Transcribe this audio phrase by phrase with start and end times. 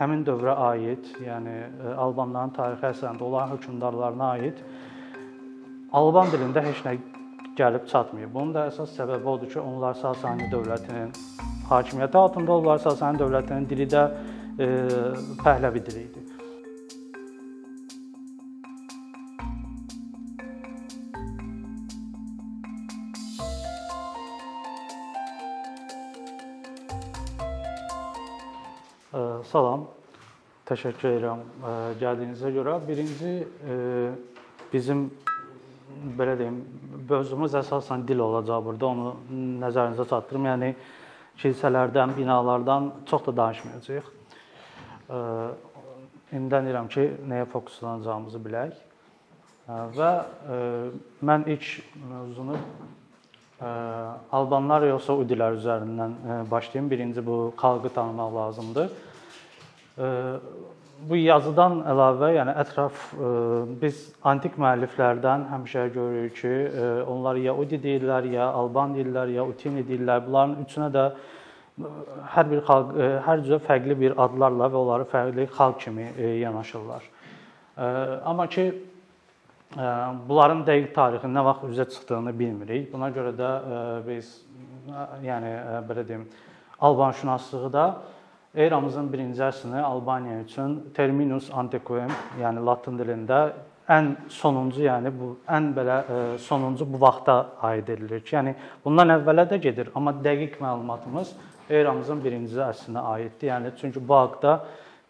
[0.00, 4.64] həmin dövrə aid, yəni e, albanların tarixi əsərində olan hökmdarlarına aid
[5.92, 6.96] alban dilində heç nə
[7.58, 8.32] gəlib çatmayıb.
[8.34, 11.12] Bunun da əsas səbəbi odur ki, onlar Sasani dövlətinin
[11.70, 12.78] hakimiyyəti altında oldular.
[12.78, 14.04] Sasani dövlətinin dili də
[14.58, 14.68] e,
[15.42, 16.19] Pəhləvi dili idi.
[29.50, 29.80] Salam.
[30.68, 31.40] Təşəkkür edirəm
[31.98, 32.76] gəldiyinizə görə.
[32.86, 33.30] Birinci
[34.70, 35.08] bizim
[36.18, 36.60] belə deyim,
[37.08, 38.92] mövzumuz əsasən dil olacaq burada.
[38.92, 39.14] Onu
[39.64, 40.46] nəzərinizə çatdırım.
[40.52, 40.68] Yəni
[41.42, 44.12] kilsələrdən, binalardan çox da danışmayacağıq.
[46.38, 48.78] İmkan edirəm ki, nəyə fokuslanacağımızı bilək.
[49.98, 50.14] Və
[51.26, 51.74] mən ilk
[52.06, 52.62] mövzunu
[53.60, 56.18] Albanlar yoxsa udilər üzərindən
[56.50, 56.90] başlayım.
[56.90, 59.09] Birinci bu xalqı tanımaq lazımdır.
[61.00, 62.92] Bu yazıdan əlavə, yəni ətraf
[63.80, 66.52] biz antik müəlliflərdən həmişə görürük ki,
[67.08, 70.20] onlar ya Udi deyirlər, ya Alban deyirlər, ya Utini deyirlər.
[70.26, 71.06] Bunların üçünə də
[72.34, 72.92] hər bir xalq
[73.24, 76.10] hər cürə fərqli bir adlarla və onları fərqli xalq kimi
[76.42, 77.08] yanaşırlar.
[78.28, 78.68] Amma ki
[80.28, 82.92] bunların dəqiq tarixi nə vaxt üzə çıxdığını bilmirik.
[82.92, 83.50] Buna görə də
[84.04, 84.34] biz
[85.24, 85.56] yəni
[85.88, 86.28] belə deyim,
[86.80, 87.86] Albanşünaslığı da
[88.54, 93.40] eramızın 1-ci əsrini Albaniya üçün terminus antiquum, yəni latın dilində
[93.90, 96.00] ən sonuncu, yəni bu ən belə
[96.38, 101.32] sonuncu bu vaxta aid edilir ki, yəni bundan əvvələ də gedir, amma dəqiq məlumatımız
[101.70, 103.52] eramızın 1-ci əsrinə aiddir.
[103.52, 104.58] Yəni çünki bu haqqda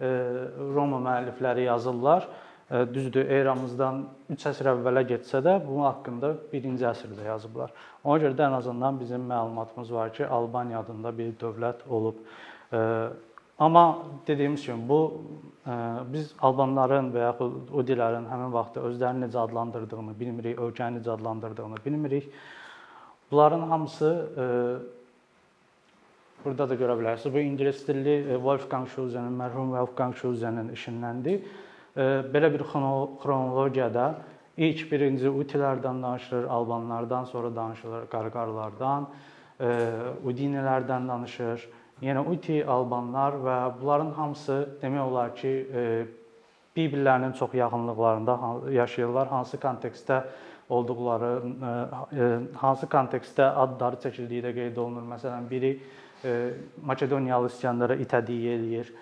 [0.00, 2.28] Roma müəllifləri yazırlar.
[2.70, 7.72] Düzdür, eramızdan 3 əsr əvvələ getsə də bunun haqqında 1-ci əsrdə yazıblar.
[8.04, 12.20] Ona görə də ən azından bizim məlumatımız var ki, Albaniya adında bir dövlət olub.
[13.61, 15.22] Amma dediyimiz kimi bu
[16.12, 22.31] biz albanların və yaxud udilərin həmin vaxtda özlərini necə adlandırdığını bilmirik, ölkəni necə adlandırdığını bilmirik.
[23.31, 24.09] Bunların hamısı
[26.44, 27.34] burada da görə bilərsiniz.
[27.34, 31.44] Bu ingilis dilli Wolfgang Schuzenin, mərhum Wolfgang Schuzenin işindəndir
[32.32, 34.06] belə bir xronologiyada
[34.56, 39.06] ilk birinci utilərdən danışılır, albanlardan, sonra danışılır qarqarlardan,
[40.25, 41.69] udinilərdən danışır.
[42.00, 45.50] Yenə uti, albanlar və bunların hamısı demək olar ki,
[46.77, 48.37] bir-birlərinin çox yaxınlıqlarında
[48.72, 49.28] yaşayırlar.
[49.28, 50.22] Hansı kontekstdə
[50.71, 51.33] olduqları,
[52.56, 55.05] hansı kontekstdə adları çəkildiyi də qeyd olunur.
[55.12, 55.75] Məsələn, biri
[56.87, 58.93] Makedoniyalı İskəndərə itədiyi eləyir.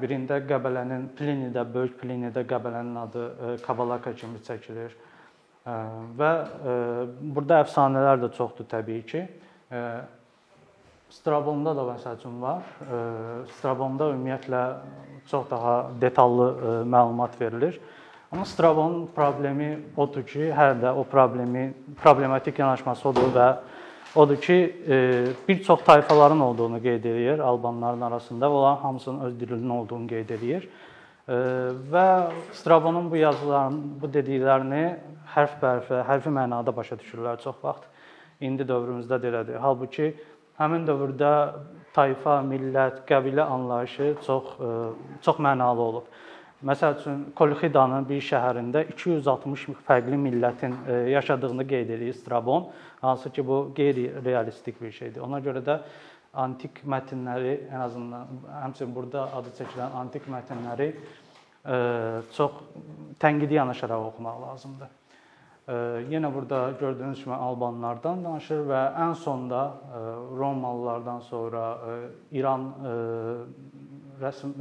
[0.00, 4.92] Birində Qəbələnin Plinidə, böyük Plinidə Qəbələnin adı Kabalaka kimi çəkilir.
[6.20, 6.30] Və
[7.20, 9.24] burada əfsanələr də çoxdur təbii ki.
[11.10, 12.62] Strabonda da üçün var.
[13.58, 14.62] Strabonda ümumiyyətlə
[15.30, 16.48] çox daha detallı
[16.84, 17.80] məlumat verilir.
[18.32, 21.72] Amma Strabonun problemi odur ki, hər də o problemi
[22.02, 23.50] problematik yanaşması odur və
[24.16, 24.76] Odur ki,
[25.48, 30.30] bir çox tayfaların olduğunu qeyd edir albanların arasında və onların hamısının öz dilinin olduğunu qeyd
[30.30, 30.68] edir.
[31.28, 31.32] E,
[31.92, 34.84] və Strabonun bu yazılarını, bu dediklərini
[35.34, 37.84] hərf-hərfə, hərfi mənada başa düşürlər çox vaxt.
[38.40, 39.60] İndi dövrümüzdə də elədir.
[39.60, 40.14] Halbuki
[40.58, 41.32] həmin dövrdə
[41.96, 44.72] tayfa, millət, qəbilə anlayışı çox e,
[45.24, 46.10] çox mənalı olub.
[46.66, 50.74] Məsəl üçün Kolxidanın bir şəhərində 260 fərqli millətin
[51.12, 52.70] yaşadığını qeyd edir Strabon.
[53.00, 55.20] Hansı ki bu qeyri-realistik bir şeydir.
[55.20, 55.76] Ona görə də
[56.36, 61.76] antik mətnləri ən azından həmçinin burada adı çəkilən antik mətnləri e,
[62.36, 62.62] çox
[63.20, 64.88] tənqidi yanaşaraq oxumaq lazımdır.
[65.68, 65.74] E,
[66.12, 70.00] yenə burada gördüyünüz kimi albanlardan danışır və ən sonda e,
[70.38, 71.62] Romalılardan sonra
[72.32, 72.66] İran
[74.20, 74.52] rəsm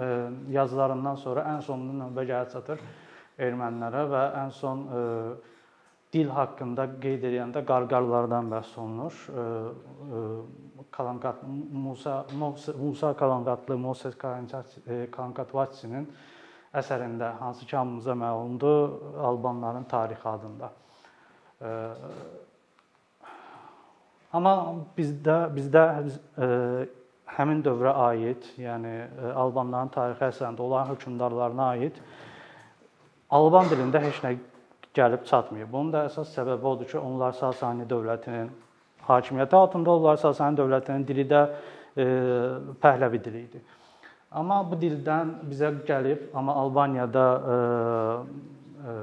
[0.52, 2.82] yazılarından sonra ən sonunda növbə gəlib çatır
[3.38, 4.82] ermənilərə və ən son
[6.14, 9.14] dil haqqında qeyd edəndə qarqarlardan bəhs olunur.
[10.92, 12.26] Kalanqat Musa
[12.80, 16.08] Musa Kalanqatlı Moses Kalanqatvatsinin
[16.74, 18.96] əsərində hansı ki hamımıza məlumdur,
[19.30, 20.72] albanların tarixi adında.
[24.36, 24.54] Amma
[24.98, 25.84] bizdə bizdə
[27.36, 28.94] həmin dövrə aid, yəni
[29.34, 32.00] albanların tarixi əsərində olan hökmdarlarına aid
[33.30, 34.36] alban dilində heç nə
[34.96, 35.70] gəlib çatmayıb.
[35.72, 38.52] Bunun da əsas səbəbi odur ki, onlar Sasani dövlətinin
[39.08, 40.20] hakimiyyəti altında oldular.
[40.22, 41.42] Sasani dövlətinin dili də
[41.98, 42.06] e,
[42.84, 43.62] Pəhləvi dili idi.
[44.36, 47.60] Amma bu dildən bizə gəlib, amma Albaniyada e,
[48.86, 48.98] e,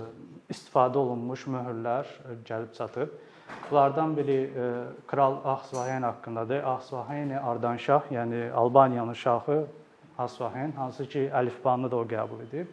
[0.53, 2.09] istifadə olunmuş möhürlər
[2.49, 3.09] gəlib çatıb.
[3.71, 4.69] Bunlardan biri e,
[5.07, 6.63] Kral Ahsvahen haqqındadır.
[6.65, 9.65] Ahsvaheni Ardanşah, yəni Albaniyanın şahı
[10.19, 12.71] Asfahen, hansı ki əlifbanı da o qəbul edib.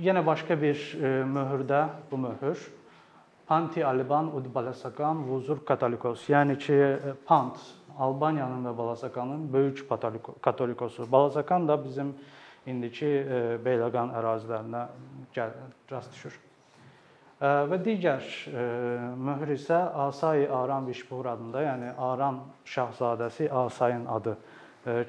[0.00, 0.78] Yenə başqa bir
[1.28, 2.62] möhürdə bu möhür
[3.46, 6.78] Panti Alban ud Balasakan Vuzur Katolikos, yəni ki
[7.26, 7.60] Pant
[7.98, 9.84] Albaniyanın və Balasakanın böyük
[10.42, 11.12] katolikosu.
[11.12, 12.14] Balasakan da bizim
[12.66, 13.10] indiki
[13.64, 14.86] Beyləqan ərazilərinə
[15.90, 16.38] rast düşür.
[17.42, 18.22] Və digər
[19.18, 24.36] möhür isə Asay Aran Vişbur adında, yəni Aran şahzadəsi Asayın adı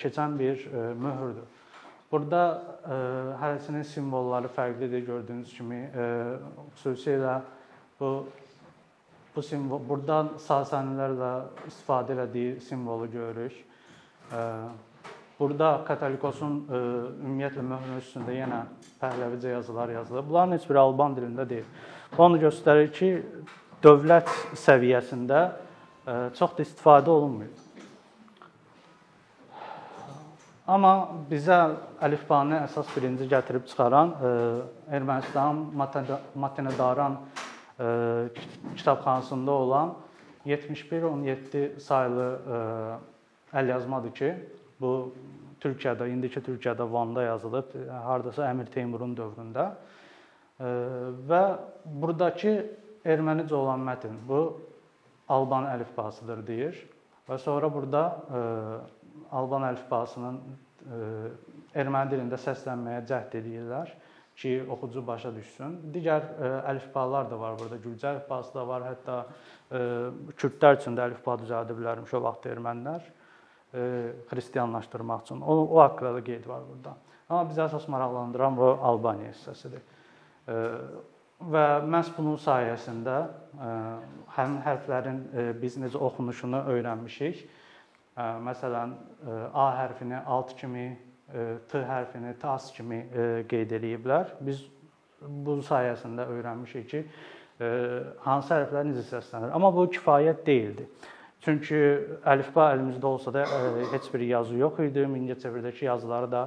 [0.01, 0.63] keçən bir
[0.97, 1.45] möhürdür.
[2.11, 2.41] Burada
[3.41, 5.83] hərəsinin simvolları fərqlidir gördüyünüz kimi.
[6.77, 7.41] Xüsusilə
[7.99, 8.09] bu
[9.35, 11.29] bu simvol burdan Sasanilər də
[11.67, 13.55] istifadə etdiyi simvolu görürük.
[15.39, 18.59] Burada Katolikos'un ümumiyyətlə möhrün üstündə yenə
[19.01, 20.29] pəhləvicə yazılar yazılıb.
[20.29, 21.65] Bunların heç biri alban dilində deyil.
[22.17, 23.09] Onu göstərir ki,
[23.83, 24.29] dövlət
[24.61, 25.41] səviyyəsində
[26.37, 27.51] çox da istifadə olunmuyor.
[30.63, 30.93] Amma
[31.27, 31.57] bizə
[32.05, 34.13] əlifbanı əsas birinci gətirib çıxaran
[34.95, 35.65] Ermənistan
[36.39, 37.17] Matenedaran
[38.77, 39.93] kitabxanasında olan
[40.45, 42.27] 71-17 saylı
[43.53, 44.35] əlyazmadır ki,
[44.83, 44.93] bu
[45.63, 47.71] Türkiyədə, indiki Türkiyədə Vanda yazılıb,
[48.03, 49.69] hardasa Əmir Teymurun dövründə.
[51.29, 51.43] Və
[52.03, 52.53] burdakı
[53.07, 54.41] ermənicə olan mətn bu
[55.31, 56.75] Alban əlifbasıdır deyir.
[57.29, 58.03] Və sonra burada
[59.31, 60.41] Alban əlifbasının
[61.79, 63.95] erməni dilində səslənməyə cəhd edirlər
[64.35, 65.79] ki, oxucu başa düşsün.
[65.95, 66.27] Digər
[66.67, 67.79] əlifbalar da var burada.
[67.79, 68.87] Gürcə əlifbası da var.
[68.91, 69.19] Hətta
[70.35, 73.11] kürdlər üçün də əlifba düzəldiblərmiş o vaxt ermənilər
[74.29, 75.41] xristianlaşdırmaq üçün.
[75.41, 76.95] O, o haqqında da qeyd var burada.
[77.29, 79.81] Amma bizə əsas maraqlandıran bu Albaniya hissəsidir.
[81.43, 83.15] Və məhz bunun sayəsində
[84.35, 85.21] həmin hərflərin
[85.61, 87.41] biz necə oxunuşunu öyrənmişik.
[88.45, 88.93] Məsələn,
[89.53, 90.91] A hərfini alt kimi,
[91.71, 93.01] T hərfini tas kimi
[93.49, 94.35] qeyd eləyiblər.
[94.45, 94.61] Biz
[95.23, 97.03] bu sayəsində öyrənmişik ki,
[98.27, 99.53] hansı hərflər necə səslənir.
[99.55, 100.87] Amma bu kifayət deyildi.
[101.43, 101.79] Çünki
[102.23, 103.43] əlifba əlimizdə olsa da
[103.91, 105.03] heç bir yazı yox idi.
[105.11, 106.43] Mingəçevirdəki yazıları da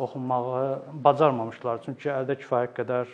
[0.00, 0.62] oxunmağı
[1.04, 1.82] bacarmamışdılar.
[1.84, 3.10] Çünki əldə kifayət qədər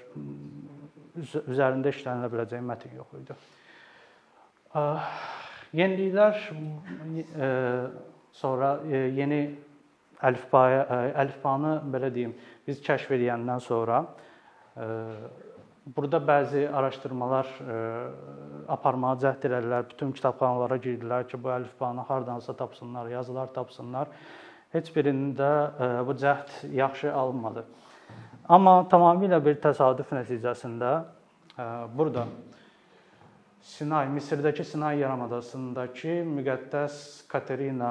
[1.49, 3.39] üzərində işlənilə biləcək mətn yox idi.
[5.79, 6.39] Yeniliklər
[8.39, 8.77] sonra
[9.17, 9.41] yeni
[10.23, 10.87] əlifbaya
[11.25, 12.33] əlifbanı belə deyim,
[12.67, 14.05] biz kəşf edəndən sonra
[15.96, 17.49] burada bəzi araşdırmalar
[18.69, 19.87] aparmağa cəhd elədilər.
[19.90, 24.11] Bütün kitabxanalara girdilər ki, bu əlifbanı hardansa tapsınlar, yazılar tapsınlar.
[24.75, 25.50] Heç birində
[26.06, 27.64] bu cəhd yaxşı alınmadı.
[28.49, 30.93] Amma tamamilə bir təsadüf nəticəsində
[31.96, 32.26] burada
[33.69, 37.91] Sinay, Misirdəki Sinay yarımadasındakı müqəddəs Katerina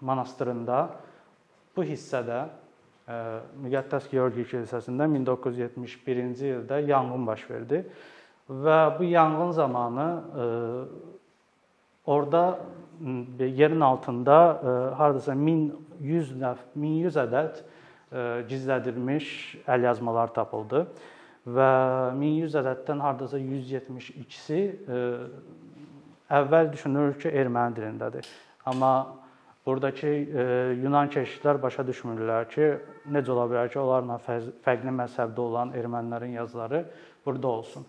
[0.00, 0.78] monastırında
[1.76, 2.46] bu hissədə
[3.08, 7.82] Müqəddəs Georgi kilsəsində 1971-ci ildə yanğın baş verdi
[8.48, 10.08] və bu yanğın zamanı
[12.04, 12.58] orada
[13.38, 14.36] yerin altında
[14.96, 17.62] hardasa 1100 nəf 1100 ədəd
[18.48, 19.30] gizlədilmiş
[19.68, 20.86] əlyazmalar tapıldı
[21.48, 21.70] və
[22.20, 24.60] 1100 ədəddən hardasa 172-si
[26.28, 28.28] əvvəl düşünülür ki, erməni dilindədir.
[28.68, 28.92] Amma
[29.68, 30.08] Buradakı
[30.80, 32.80] Yunan keşişlər başa düşmürlər ki,
[33.12, 34.16] necə ola bilər ki, onlarla
[34.64, 36.80] fərqli məzhəbdə olan ermənilərin yazıları
[37.26, 37.84] burada olsun.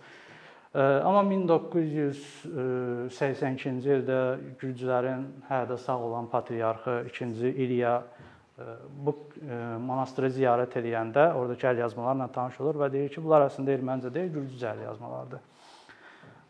[0.76, 4.20] Amma 1982-ci ildə
[4.60, 8.04] gürcülərin hələ sağ olan patriarxı 2-ci İliya
[9.06, 9.12] bu
[9.88, 14.68] monastırı ziyarət edəndə oradakı əlyazmalarla tanış olur və deyir ki, bunlar əslində ermənicə deyil, gürcücə
[14.76, 15.40] əlyazmalardır.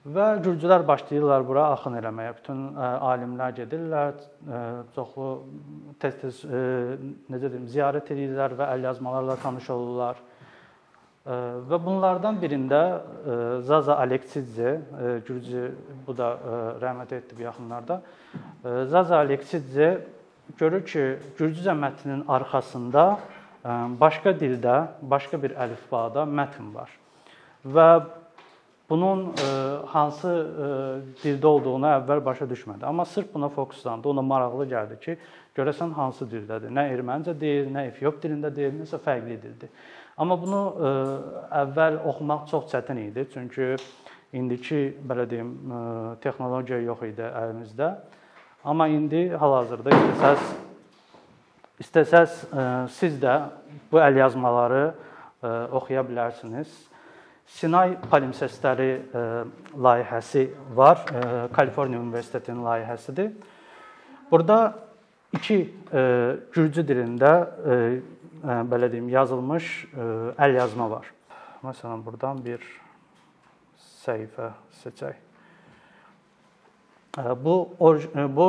[0.07, 2.31] Və gürcülər başlayırlar bura axın eləməyə.
[2.37, 4.13] Bütün alimlər gedirlər,
[4.95, 5.31] çoxlu
[5.99, 10.21] tez-tez necə deyim, ziyarət edirlər və əlyazmalarla tanış olurlar.
[11.27, 12.79] Və bunlardan birində
[13.67, 14.77] Zaza Aleksidze,
[15.27, 15.65] gürcü
[16.07, 16.29] bu da
[16.79, 17.99] rəhmət etdi bu yaxınlarda.
[18.63, 19.89] Zaza Aleksidze
[20.57, 21.03] görür ki,
[21.37, 23.03] gürcücə mətnin arxasında
[23.99, 26.89] başqa dildə, başqa bir əlifbada mətn var.
[27.67, 27.89] Və
[28.89, 29.49] Bunun e,
[29.85, 30.67] hansı e,
[31.21, 32.85] dildə olduğunu əvvəl başa düşmədi.
[32.85, 34.09] Amma sırf buna fokuslandı.
[34.09, 35.17] Ona maraqlı gəldi ki,
[35.57, 36.73] görəsən hansı dildədir?
[36.73, 39.69] Nə ermənicə deyil, nə efiop dilində deyil, nəsə fərqli dildir.
[40.17, 40.93] Amma bunu e,
[41.61, 43.27] əvvəl oxumaq çox çətin idi.
[43.33, 43.75] Çünki
[44.33, 45.53] indiki belə deyim,
[46.21, 47.93] texnologiya yox idi əlimizdə.
[48.65, 50.49] Amma indi hal-hazırda istəsəz
[51.79, 52.41] istəsəz
[52.97, 53.35] siz də
[53.91, 54.83] bu əlyazmaları
[55.77, 56.88] oxuya bilərsiniz.
[57.49, 59.23] Sinay palimpsestləri e,
[59.73, 61.01] layihəsi var.
[61.09, 63.31] E, Kaliforniya Universitetinin layihəsidir.
[64.31, 64.59] Burada
[65.33, 65.57] iki
[66.53, 67.31] gürcü dilində
[68.69, 69.65] belə deyim, yazılmış
[70.37, 71.09] əl yazma var.
[71.65, 72.61] Məsələn, burdan bir
[74.05, 74.51] səhifə
[74.83, 75.17] seçək.
[77.41, 77.75] Bu
[78.35, 78.47] bu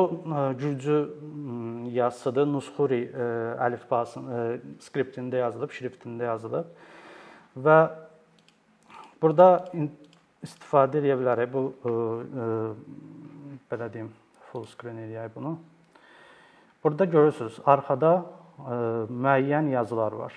[0.59, 0.99] gürcü
[1.97, 2.47] yazısıdır.
[2.53, 3.01] Nusxuri
[3.67, 6.69] əlifbasının skriptində yazılıb, şriftində yazılıb
[7.57, 7.79] və
[9.23, 9.69] burada
[10.45, 11.53] istifadə edə bilərik.
[11.53, 11.63] Bu
[13.71, 14.11] belə deyim,
[14.51, 15.57] full screen eləyək bunu.
[16.85, 18.13] Burada görürsüz, arxada
[19.11, 20.33] müəyyən yazılar var.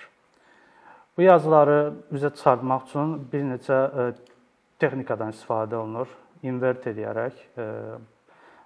[1.16, 1.78] Bu yazıları
[2.12, 3.78] üzə çıxartmaq üçün bir neçə
[4.82, 6.10] texnikadan istifadə olunur.
[6.44, 7.38] Invert edərək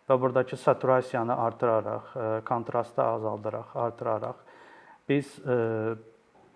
[0.08, 4.34] və burdakı saturasiyanı artıraraq, e, kontrastı azaldaraq, artıraraq
[5.08, 5.56] biz e,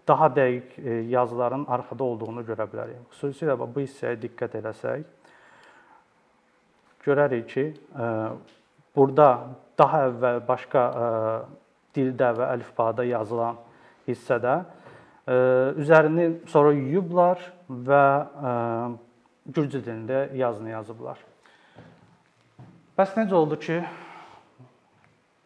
[0.09, 3.03] daha dəqiq e, yazıların arxada olduğunu görə bilərik.
[3.15, 5.05] Xüsusilə bu hissəyə diqqət eləsək,
[7.03, 7.65] görərik ki,
[8.97, 9.29] burada
[9.79, 10.83] daha əvvəl başqa
[11.97, 13.59] dildə və əlifbada yazılan
[14.07, 14.55] hissədə
[15.83, 18.05] üzərini sonra yuyublar və
[19.47, 21.19] gürcü dilində yazını yazıblar.
[22.99, 23.81] Bəs necə oldu ki,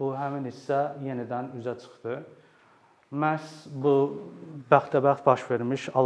[0.01, 2.19] bu həmin hissə yenidən üzə çıxdı?
[3.15, 3.93] Məhz bu
[4.71, 6.01] bəxtəbəxt baş vermiş e,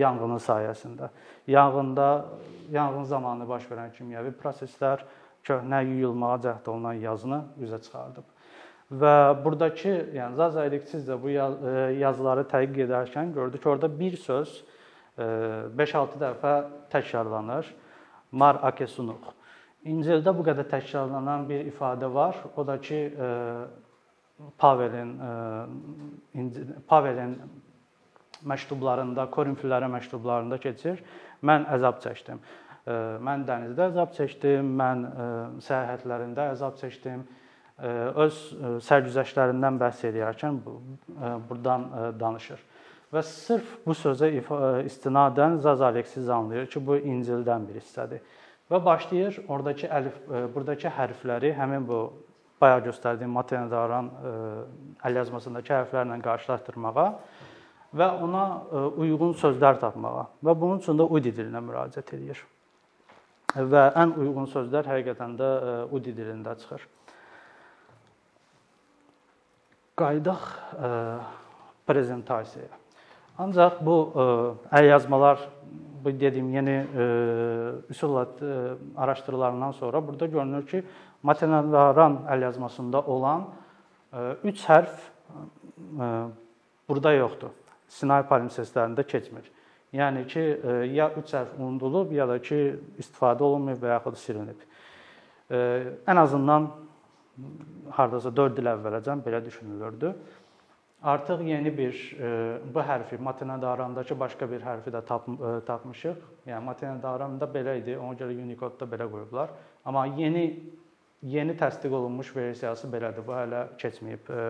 [0.00, 1.10] yanğının sayəsində.
[1.46, 2.24] Yanğında
[2.70, 5.04] yanğın zamanı baş verən kimyəvi proseslər
[5.46, 8.26] köhnə yuyulmağa cəhd olunan yazını üzə çıxardıb.
[8.90, 11.38] Və burdakı, yəni Zaza Elektriz də bu e,
[12.00, 14.64] yazıları tədqiq edərkən gördük orada bir söz
[15.18, 16.54] 5-6 e, dəfə
[16.90, 17.74] təkrarlanır.
[18.32, 19.30] Mar akesunuq.
[19.86, 22.36] İncildə bu qədər təkrarlanan bir ifadə var.
[22.56, 22.98] O da ki,
[24.58, 26.46] Pavelin e,
[26.88, 27.34] Pavelin
[28.46, 31.02] məktublarında, Korinfillərə məktublarında keçir.
[31.42, 32.40] Mən əzab çəkdim.
[32.86, 35.04] E, mən dənizdə əzab çəkdim, mən
[35.64, 37.26] səyahətlərində əzab çəkdim.
[37.78, 38.38] Öz
[38.82, 40.56] sərgüzəştlərindən bəhs edərkən
[41.46, 41.84] burdan
[42.18, 42.64] danışır.
[43.14, 44.28] Və sırf bu sözə
[44.84, 48.20] istinadən Zaz Aleksiz anlayır ki, bu İncildən bir hissədir.
[48.68, 52.00] Və başlayır oradakı əlif e, burdakı hərfləri həmin bu
[52.60, 54.32] bayaq göstərdiyim Matenedaran e,
[55.08, 57.08] əl yazmasındakı hərflərlə qarşılaşdırmağa
[57.98, 62.42] və ona e, uyğun sözlər tapmağa və bunun üçün də UDI dilinə müraciət edir.
[63.56, 65.50] Və ən uyğun sözlər həqiqətən də
[65.96, 66.82] UDI dilində çıxır.
[69.98, 70.42] Qayıdaq
[71.88, 72.76] prezentasiyaya.
[73.40, 73.96] Ancaq bu
[74.68, 75.40] əl yazmalar
[76.04, 77.04] bu dediyim yeni e,
[77.88, 80.84] üsulla e, araşdırılarından sonra burada görünür ki,
[81.22, 83.46] Matenaran əl yazmasında olan
[84.12, 85.06] 3 e, hərf
[86.88, 87.54] burada yoxdur.
[87.88, 89.46] Sinay palimpsestlərində keçmir.
[89.96, 90.42] Yəni ki,
[90.92, 92.58] ya 3 hərf unudulub, ya da ki,
[93.00, 94.66] istifadə olunmayıb və yaxud silinib.
[95.48, 96.68] Ən azından
[97.96, 100.12] hardasa 4 il əvvələcən belə düşünülürdü.
[101.02, 106.16] Artıq yeni bir e, bu hərfi Matena-Darandakı başqa bir hərfi də tap, e, tapmışıq.
[106.46, 109.52] Yəni Matena-Daranda belə idi, ona görə Unicode-da belə qoyublar.
[109.86, 110.42] Amma yeni
[111.22, 113.26] yeni təsdiq olunmuş versiyası belədir.
[113.26, 114.44] Bu hələ keçməyib e,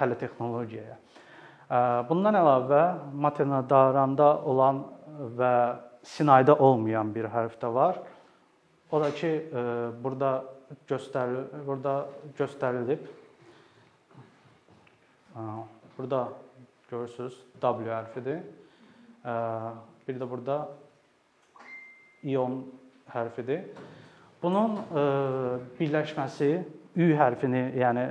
[0.00, 0.98] hələ texnologiyaya.
[2.06, 2.82] Bundan əlavə
[3.26, 4.84] Matena-Daranda olan
[5.38, 5.54] və
[6.06, 7.96] Sinayda olmayan bir hərf də var.
[8.94, 9.30] O da ki,
[10.04, 10.28] burada
[10.86, 11.94] göstərilir, burada
[12.38, 13.08] göstərilib
[15.98, 16.28] Burada
[16.90, 18.38] görürsüz W hərfidir.
[20.08, 20.56] Bir də burada
[22.24, 22.62] ion
[23.12, 23.66] hərfidir.
[24.42, 24.80] Bunun
[25.78, 26.50] birləşməsi
[26.96, 28.02] Ü hərfini, yəni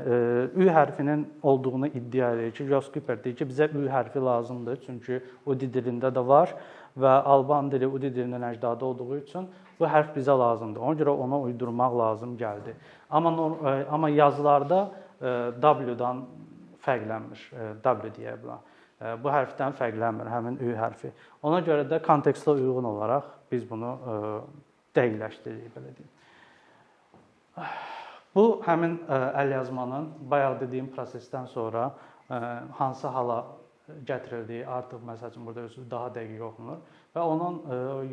[0.62, 5.22] Ü hərfinin olduğunu iddia edir ki, Jos Cooper deyir ki, bizə Ü hərfi lazımdır, çünki
[5.46, 6.54] Udi dilində də var
[6.98, 9.48] və Alban dili Udi dilinin əcdadı olduğu üçün
[9.80, 10.82] bu hərf bizə lazımdır.
[10.82, 12.76] Ona görə ona uydurmaq lazım gəldi.
[13.10, 13.34] Amma
[13.90, 14.84] amma yazılarda
[15.20, 16.26] W-dan
[16.86, 17.44] fərqlənmir.
[17.52, 18.74] E, w deyə bilərik.
[19.02, 21.12] E, bu hərfdən fərqlənmir həmin ü hərfi.
[21.46, 24.20] Ona görə də kontekstə uyğun olaraq biz bunu e,
[24.98, 26.12] dəqiqləşdiririk belə deyim.
[28.36, 31.86] Bu həmin əl yazmanın bayaq dediyim prosesdən sonra
[32.80, 33.38] hansı hala
[34.10, 36.82] gətirildiyi artıq məsəl üçün burada özü daha dəqiq oxunur
[37.16, 37.62] və onun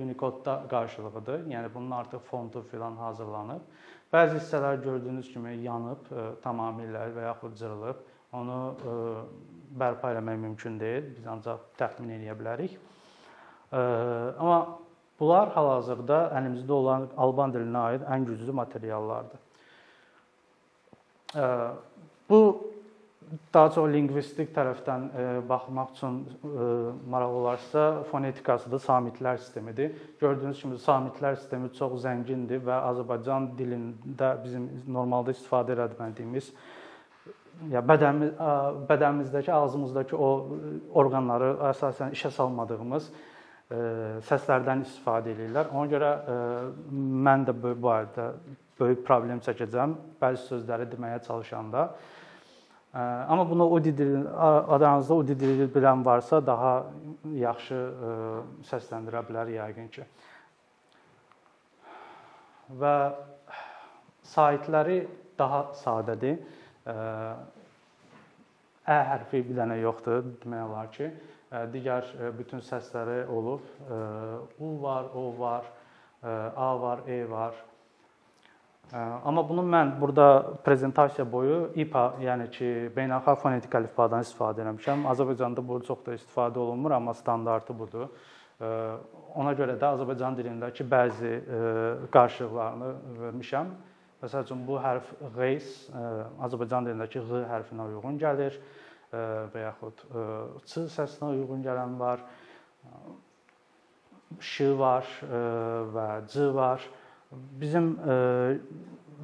[0.04, 1.46] Unicode-da qarşılığıdır.
[1.54, 3.66] Yəni bunun artıq fontu filan hazırlanıb.
[4.12, 6.10] Bəzi hissələr gördüyünüz kimi yanıb,
[6.44, 8.94] tamamilə və yaxud cırılıb onu e,
[9.80, 11.10] bərpa eləmək mümkün deyil.
[11.16, 12.76] Biz ancaq təxmin edə bilərik.
[12.76, 13.80] E,
[14.38, 14.58] amma
[15.22, 19.40] bunlar hal-hazırda əlimizdə olan Alban dilinə aid ən güclü materiallardır.
[22.30, 22.40] Bu
[23.54, 25.06] daha çox lingvistik tərəfdən
[25.48, 26.18] baxmaq üçün
[27.08, 29.94] maraqlı olarsa, fonetikası da samitlər sistemidir.
[30.20, 36.52] Gördüyünüz kimi samitlər sistemi çox zəngindir və Azərbaycan dilində bizim normalda istifadə etmədiyimiz
[37.70, 38.32] ya bədənimiz
[38.88, 40.30] bədənimizdəki ağzımızdakı o
[40.98, 43.10] orqanları əsasən işə salmadığımız
[44.28, 45.70] səslərdən istifadə edirlər.
[45.72, 46.10] Ona görə
[46.92, 48.32] mən də bu barədə
[48.80, 51.86] böyük problem çəkəcəm bəzi sözləri deməyə çalışanda.
[52.92, 56.72] Amma bunu o dil aranızda o dili bilən varsa daha
[57.40, 57.78] yaxşı
[58.68, 60.04] səsləndirə bilər yəqin ki.
[62.82, 62.94] Və
[64.34, 64.98] saytları
[65.38, 66.36] daha sadədir.
[68.82, 71.08] Ə hərfi bir dənə yoxdur, demək olar ki,
[71.72, 73.66] digər bütün səsləri olub.
[74.58, 75.68] U var, o var,
[76.22, 77.54] A var, E var.
[79.24, 85.06] Amma bunu mən burada prezentasiya boyu İPA, yəni ki, beynəlxalq fonetik əlifbadan istifadə etmişəm.
[85.08, 88.10] Azərbaycanda bu çox da istifadə olunmur, amma standartı budur.
[89.34, 91.32] Ona görə də Azərbaycan dilindəki bəzi
[92.12, 92.90] qarşılıqlarını
[93.22, 93.72] vermişəm.
[94.22, 95.88] Məsəl üçün bu hərf qeys
[96.44, 98.60] Azərbaycan dilindəki ğ hərfinə uyğun gəlir
[99.12, 100.04] və yaxud
[100.64, 102.22] ç səsinə uyğun gələn var.
[104.40, 105.08] Ş var
[105.92, 106.84] və c var.
[107.32, 107.96] Bizim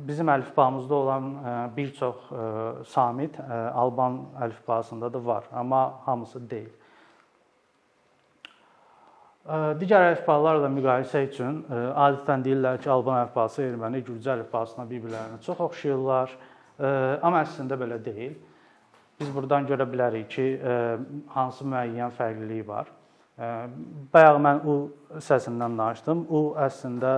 [0.07, 1.30] bizim əlifbamızda olan
[1.76, 2.16] bir çox
[2.87, 3.40] samit
[3.75, 6.71] Alban əlifbasında da var, amma hamısı deyil.
[9.80, 16.35] Digər əlifbalarla müqayisə üçün adətən deyirlər ki, Alban əlifbası erməni, gürcü əlifbasına bir-birlərinə çox oxşayırlar,
[17.25, 18.37] amma əslində belə deyil.
[19.18, 20.46] Biz burdan görə bilərik ki,
[21.34, 22.90] hansı müəyyən fərqlilik var.
[24.14, 24.76] Bayaq mən u
[25.22, 26.25] səsindən danışdım.
[26.30, 27.12] U əslində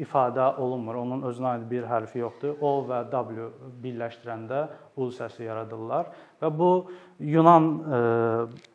[0.00, 0.98] ifadə olunmur.
[1.00, 2.58] Onun özünə aid bir hərfi yoxdur.
[2.60, 3.48] O və W
[3.84, 4.62] birləşdirəndə
[4.96, 6.70] u səsi yaradırlar və bu
[7.24, 7.70] Yunan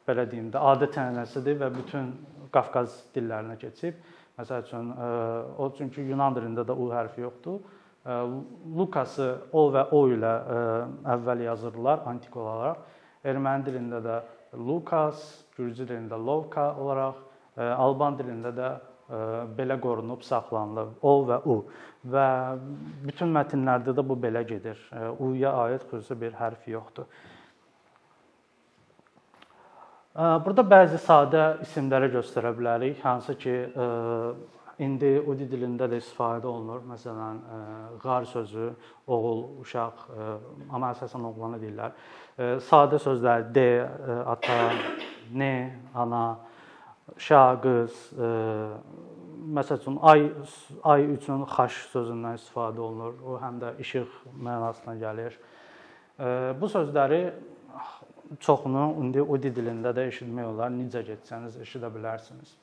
[0.07, 2.11] belə deyim də adət ənənəsidir və bütün
[2.51, 4.01] Qafqaz dillərinə keçib.
[4.39, 5.11] Məsəl üçün e,
[5.61, 7.61] o çünki Yunan dilində də u hərfi yoxdur.
[8.01, 10.31] Lukası o və o ilə
[11.15, 12.79] əvvəl yazırlar antik olaraq.
[13.23, 14.15] Erməni dilində də
[14.57, 15.21] Lukas,
[15.57, 17.19] Gürcü dilində Lovka olaraq,
[17.61, 18.71] Alban dilində də
[19.57, 20.95] belə qorunub saxlanılır.
[21.01, 21.57] O və u
[22.09, 22.27] və
[23.05, 24.79] bütün mətnlərdə də bu belə gedir.
[25.19, 27.05] U-ya aid xüsusi bir hərf yoxdur.
[30.15, 33.53] Burada bəzi sadə isimləri göstərə bilərik, hansı ki
[34.81, 36.81] indi udi dilində də istifadə olunur.
[36.89, 37.41] Məsələn,
[38.01, 38.71] qar sözü,
[39.07, 40.05] oğul, uşaq,
[40.71, 41.95] amma əsasən oğlana deyirlər.
[42.65, 43.67] Sadə sözlər de,
[44.25, 44.57] ata,
[45.37, 45.53] ne,
[45.93, 46.23] ana,
[47.21, 47.99] şa, qız,
[49.51, 50.27] məsəl üçün ay
[50.83, 53.17] ay üçün xaş sözündən istifadə olunur.
[53.25, 55.37] O həm də işıq mənasına gəlir.
[56.61, 57.21] Bu sözləri
[58.39, 60.69] çoxunu indi udi dilində də eşitmək olar.
[60.73, 62.53] Necə getsəniz eşidə bilərsiniz.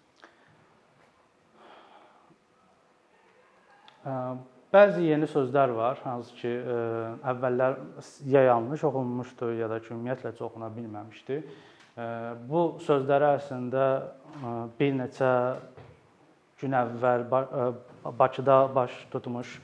[4.69, 6.51] Bəzi yeni sözlər var, hansı ki,
[7.25, 7.79] əvvəllər
[8.29, 11.39] ya yanlış oxunmuşdu, ya da ki, ümumiyyətlə çox oxuna bilməmişdi.
[12.51, 13.87] Bu sözləri əslində
[14.79, 15.33] bir neçə
[16.61, 17.25] gün əvvəl
[18.19, 19.57] Bakıda baş tutmuş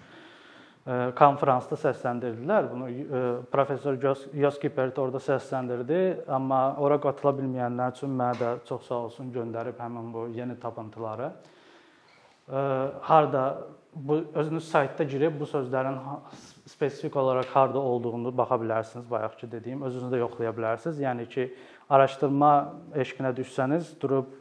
[1.16, 2.66] konfransda səsləndirdilər.
[2.72, 3.96] Bunu professor
[4.34, 9.78] Yoski Pert orada səsləndirdi, amma ora qatıla bilməyənlər üçün mənə də çox sağ olsun göndərib
[9.80, 11.30] həmin bu yeni tapıntıları.
[13.08, 13.44] Harda
[13.94, 15.98] bu özünüz saytda girib bu sözlərin
[16.66, 21.02] spesifik olaraq harda olduğunu baxa bilərsiniz, bayaqçı dediyim, özünüz də yoxlaya bilərsiniz.
[21.04, 21.50] Yəni ki,
[21.90, 22.54] araşdırma
[23.04, 24.32] eşqinə düşsəniz, durub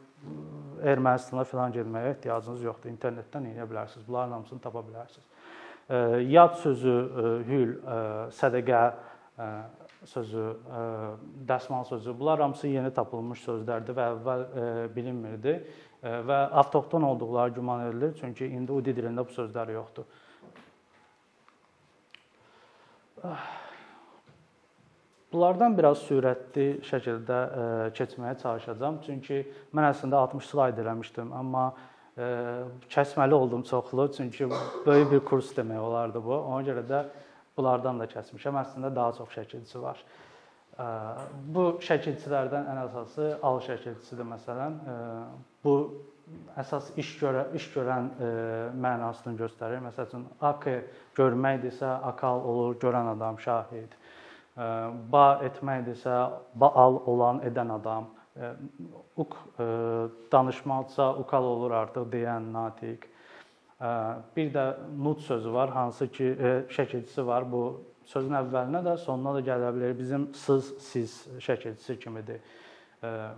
[0.84, 2.90] Ermənistana filan getməyə ehtiyacınız yoxdur.
[2.90, 4.06] İnternetdən edə bilərsiniz.
[4.08, 5.24] Bunların hamısını tapa bilərsiniz
[6.28, 6.94] yad sözü
[7.48, 7.74] hül,
[8.34, 8.82] sədəqə
[10.08, 10.44] sözü,
[11.48, 14.44] dəsmal sözü bunlar hamısı yeni tapılmış sözlərdir və əvvəl
[14.96, 15.58] bilinmirdi
[16.04, 20.04] və avtoxton olduqları güman edilir, çünki indi udi dilində bu sözlər yoxdur.
[25.32, 27.38] Bunlardan biraz sürətli şəkildə
[27.96, 29.40] keçməyə çalışacağam, çünki
[29.74, 31.64] mən əslində 60 slayd eləmişdim, amma
[32.92, 34.46] kəsməli oldum çoxlu, çünki
[34.86, 36.36] böyük bir kurs demək olardı bu.
[36.36, 37.00] Ona görə də
[37.56, 38.60] bunlardan da kəsmişəm.
[38.60, 40.04] Əslində daha çox şəkilçi var.
[41.56, 44.78] Bu şəkilçilərdən ən əsası al şəkilçisidir məsələn.
[45.64, 45.74] Bu
[46.60, 48.10] əsas iş görə iş görən
[48.80, 49.80] mənasını göstərir.
[49.84, 50.66] Məsəl üçün ak
[51.16, 53.96] görməkdirsə, akal olur, görən adam, şahid.
[55.10, 56.18] Ba etməkdirsə,
[56.54, 58.12] baal olan, edən adam
[59.16, 59.34] uk
[60.32, 63.08] danışmaqsa ukal olur artıq deyən natiq.
[64.36, 64.64] Bir də
[64.98, 66.30] nut sözü var, hansı ki
[66.70, 67.46] şəkilçisi var.
[67.52, 69.98] Bu sözün əvvəlinə də, sonuna da gələ bilər.
[69.98, 72.40] Bizim siz, siz şəkilçisi kimidir.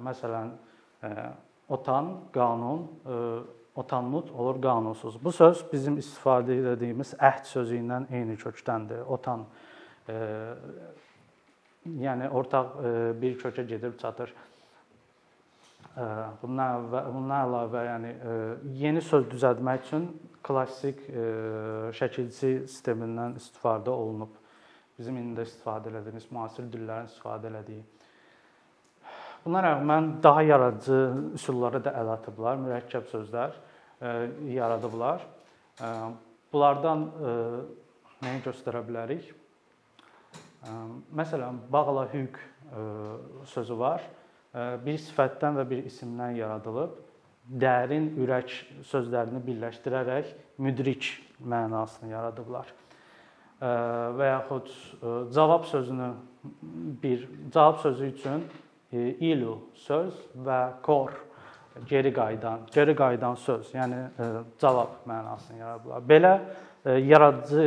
[0.04, 0.52] Məsələn,
[1.68, 2.86] otan, qanun,
[3.76, 5.18] otanmut olur qanunsuz.
[5.24, 9.02] Bu söz bizim istifadə etdiyimiz əhd sözü ilə eyni kökdəndir.
[9.06, 9.46] Otan
[11.86, 12.76] yəni ortaq
[13.20, 14.32] bir kökə gedib çatır.
[16.42, 18.14] Bundan bundan əlavə, yəni
[18.80, 20.08] yeni söz düzəltmək üçün
[20.44, 21.02] klassik
[21.96, 24.32] şəkilçi sistemindən istifadə olunub.
[24.98, 27.84] Bizim indi istifadə etdiyimiz müasir dillərin istifadə etdiyi.
[29.46, 30.96] Buna rəğmən daha yaradıcı
[31.38, 33.52] üsullara da əl atıblar, mürəkkəb sözlər
[34.50, 35.22] yaradıblar.
[36.50, 37.04] Bunlardan
[38.24, 39.28] nəyi göstərə bilərik?
[41.14, 42.40] Məsələn, bağla hüq
[43.52, 44.02] sözü var
[44.82, 46.98] bir sifətdən və bir isimdən yaradılıb,
[47.46, 48.58] dərin, ürək
[48.90, 52.74] sözlərini birləşdirərək müdrik mənasını yaradıblar.
[53.62, 54.74] Və yaxud
[55.38, 56.14] cavab sözünü
[57.02, 58.48] bir cavab sözü üçün
[58.92, 60.14] ilu söz
[60.46, 61.12] və kor
[61.88, 63.98] geri qayıdan, geri qayıdan söz, yəni
[64.60, 66.06] cavab mənasını yaradıblar.
[66.08, 66.34] Belə
[66.86, 67.64] yaradıcı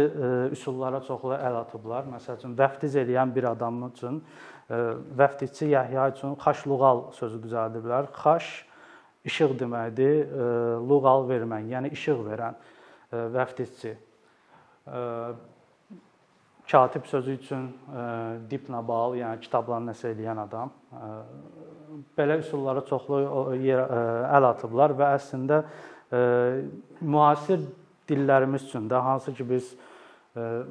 [0.51, 2.07] üsullara çoxlu əl atıblar.
[2.09, 4.23] Məsəl üçün vəftiz edən bir adam üçün
[5.19, 8.09] vəftizçi Yəhya üçün xaşluğal sözü düzəldiblər.
[8.15, 8.49] Xaş
[9.29, 10.29] işıq deməkdir,
[10.89, 12.57] luğal vermək, yəni işıq verən
[13.35, 13.95] vəftizçi.
[16.69, 17.63] Katib sözü üçün
[18.49, 20.69] dipnabal, yəni kitablarını nəsə eləyən adam.
[22.17, 23.23] Belə üsullara çoxlu
[23.57, 25.63] əl atıblar və əslində
[27.01, 27.63] müasir
[28.09, 29.71] dillərimiz üçün də hansı ki biz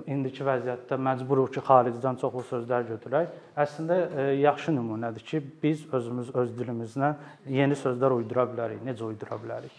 [0.06, 3.34] indiki vəziyyətdə məcburuq ki, xaricdən çoxlu sözlər götürək.
[3.58, 3.98] Əslində
[4.38, 7.10] yaxşı nümunədir ki, biz özümüz öz dilimizlə
[7.50, 8.86] yeni sözlər uydura bilərik.
[8.86, 9.74] Necə uydura bilərik?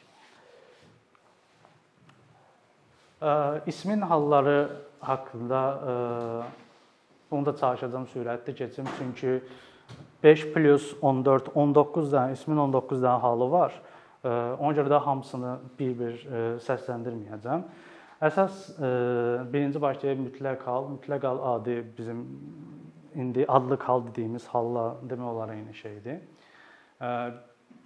[3.72, 4.60] İsmin halları
[5.00, 5.62] haqqında
[7.32, 9.42] bunu da çalışacağam sürətli keçim, çünki
[10.24, 10.46] 5
[11.02, 13.78] 14 19 dənə ismin 19 dənə halı var.
[14.24, 16.26] Ona görə də hamısını bir-bir
[16.66, 17.64] səsləndirməyəcəm.
[18.20, 18.88] Əsas e,
[19.48, 20.90] birinci başlayıb mütləq hal.
[20.92, 22.26] Mütləq hal adi bizim
[23.16, 26.20] indi adlıq hal dediyimiz halla demək olar eyni şeydir.
[27.00, 27.12] E,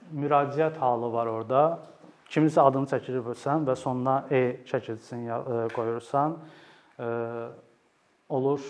[0.10, 1.62] müraciət halı var orada.
[2.34, 6.40] Kiminsə adını çəkirsən və sonuna e çəkilsin e, qoyursan,
[8.34, 8.62] olur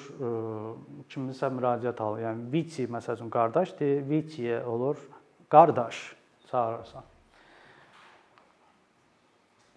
[1.12, 2.22] kiminsə müraciət halı.
[2.24, 5.00] Yəni Vici məsələn qardaşdır, Viciyə olur
[5.52, 6.00] qardaş
[6.50, 7.10] çağırırsan.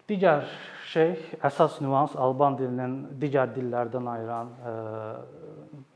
[0.07, 0.45] Digər
[0.87, 4.75] şey, əsas nüans Alban dilinin digər dillərdən ayıran e,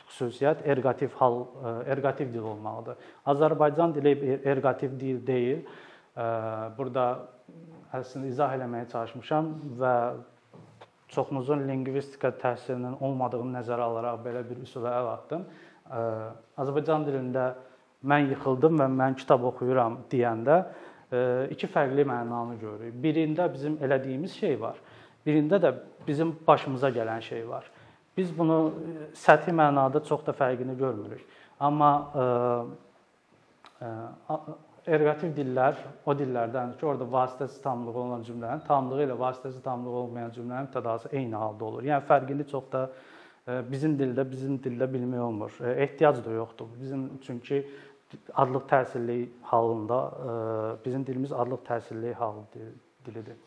[0.09, 2.97] xüsusiyyət erqativ hal, e, erqativ dil olmalıdır.
[3.33, 5.63] Azərbaycan dili erqativ dil deyil.
[5.63, 6.27] E,
[6.77, 7.05] burada
[7.95, 9.95] əslində izah eləməyə çalışmışam və
[11.11, 15.43] çoxunuzun lingvistika təhsilinin olmadığını nəzərə alaraq belə bir üsula əl atdım.
[16.61, 17.49] Azərbaycan dilində
[18.07, 20.61] mən yıxıldım və mən kitab oxuyuram deyəndə
[21.51, 22.95] iki fərqli mənanı görürük.
[23.03, 24.79] Birində bizim elədiyimiz şey var,
[25.25, 25.73] birində də
[26.07, 27.67] bizim başımıza gələn şey var.
[28.17, 28.73] Biz bunu
[29.15, 31.25] səthi mənada çox da fərqini görmürük.
[31.59, 31.91] Amma
[34.87, 40.33] erqativ dillər o dillərdən ki, orada vasitəsiz tamlığı olan cümlənin tamlığı ilə vasitəsiz tamlığı olmayan
[40.33, 41.85] cümlənin mübtədası eyni halda olur.
[41.85, 42.89] Yəni fərqini çox da
[43.69, 45.57] bizim dildə, bizim dildə bilmək olmur.
[45.75, 46.69] Ehtiyac da yoxdur.
[46.81, 47.63] Bizim çünki
[48.33, 49.99] adlıq təsirli halında
[50.85, 52.41] bizim dilimiz adlıq təsirli hal
[53.05, 53.37] dilidir.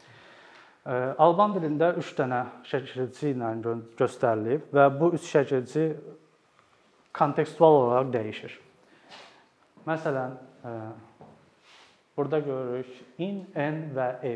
[1.19, 3.55] Alban dilində 3 dənə şəkilçi ilə
[3.99, 5.85] göstərilib və bu üç şəkilçi
[7.15, 8.59] kontekstual olaraq dəyişir.
[9.87, 10.37] Məsələn,
[12.17, 12.87] burada görürük
[13.19, 14.35] in, en və e.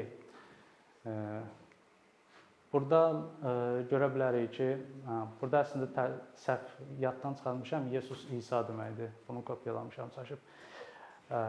[2.72, 3.50] Burada e,
[3.88, 4.68] görə bilərik ki,
[5.06, 6.04] hə, burada əslində
[6.36, 9.08] səhv yaddan çıxarmışam, Jesus İsa deməkdir.
[9.28, 10.42] Bunu kopyalamışam, çaşıb.
[11.32, 11.40] E,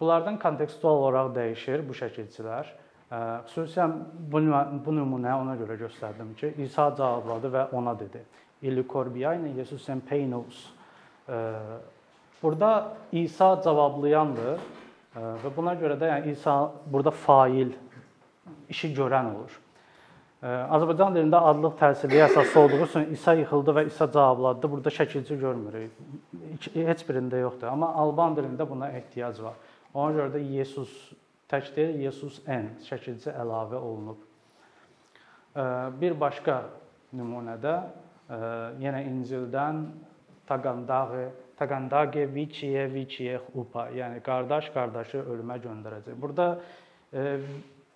[0.00, 2.74] bunlardan kontekstual olaraq dəyişir bu şəkilçilər.
[3.08, 3.96] E, xüsusən
[4.34, 4.44] bu
[4.84, 8.20] bu nümunə ona görə göstərdim ki, İsa cavabladı və ona dedi:
[8.62, 10.72] "İli korbiayne Jesus en peinos."
[12.44, 12.70] Burada
[13.12, 14.58] İsa cavablayandır
[15.16, 16.54] və buna görə də yəni İsa
[16.92, 17.70] burada fail
[18.68, 19.54] işi görən olur.
[20.44, 24.70] Azərbaycan dilində adlıq təsirliyə əsaslı olduğu üçün İsa yıxıldı və İsa cavabladı.
[24.70, 25.92] Burada şəkilçi görmürük.
[26.74, 27.70] Heç birində yoxdur.
[27.70, 29.56] Amma Alban dilində buna ehtiyac var.
[29.94, 30.92] Ona görə də Jesus
[31.48, 34.20] tək deyil, Jesus en şəkilçi əlavə olunub.
[36.00, 36.58] Bir başqa
[37.14, 37.78] nümunədə
[38.84, 39.80] yenə İncildən
[40.44, 46.16] Taqandaqe Taqandaqe viçiye viçiye upa, yəni qardaş qardaşı ölümə göndərəcək.
[46.20, 46.48] Burada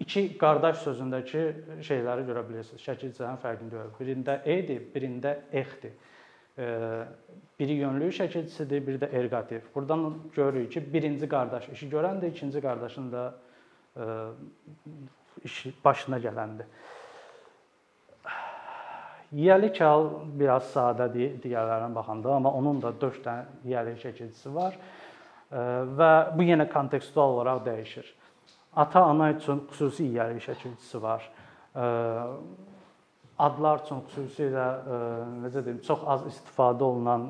[0.00, 1.42] iki qardaş sözündəki
[1.86, 2.84] şeyləri görə bilirsiniz.
[2.84, 3.88] Şəkilçilərin fərqini görə.
[3.98, 5.96] Birində e-dir, birində ex-dir.
[7.58, 9.66] Biri yönlü şəkilçisidir, biri də erqativ.
[9.74, 13.24] Burdan görürük ki, birinci qardaş işi görəndir, ikinci qardaşın da
[15.44, 16.70] işi başına gələndir.
[19.36, 20.06] Yiyəlik hal
[20.40, 24.78] biraz sadədir digərlərinə baxanda, amma onun da 4 dənə yiyəlik çəkicisi var
[25.98, 28.08] və bu yenə kontekstual olaraq dəyişir.
[28.76, 31.28] Ata-ana üçün xüsusi yiyəlik çəkicisi var.
[33.38, 34.66] Adlar üçün xüsusilə
[35.44, 37.28] necə deyim, çox az istifadə olunan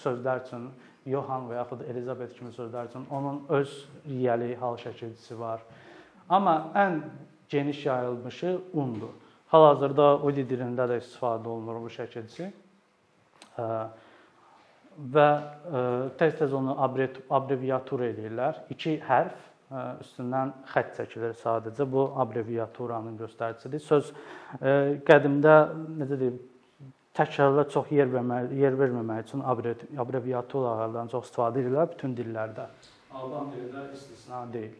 [0.00, 0.70] sözlər üçün
[1.08, 3.74] Johan və yaxud Elizabet kimi sözlər üçün onun öz
[4.06, 5.64] yiyəli hal şəkilçisi var.
[6.28, 7.00] Amma ən
[7.48, 9.14] geniş yayılmışı undur.
[9.48, 12.50] Hal-hazırda Udi dilində də istifadə olunur bu şəkilçi.
[15.14, 15.28] Və
[16.20, 18.58] tez-tez onu abreviatur edirlər.
[18.74, 19.46] 2 hərf
[20.02, 21.86] üstündən xətt çəkilir sadəcə.
[21.88, 23.80] Bu abreviaturanın göstəricisidir.
[23.84, 24.12] Söz
[25.08, 25.56] qədimdə
[26.02, 26.38] necə deyim,
[27.16, 32.68] təkrarla çox yer vermək, yer verməmək üçün abreviaturalardan çox istifadə edirlər bütün dillərdə.
[33.16, 34.76] Alban dilində istisna deyil.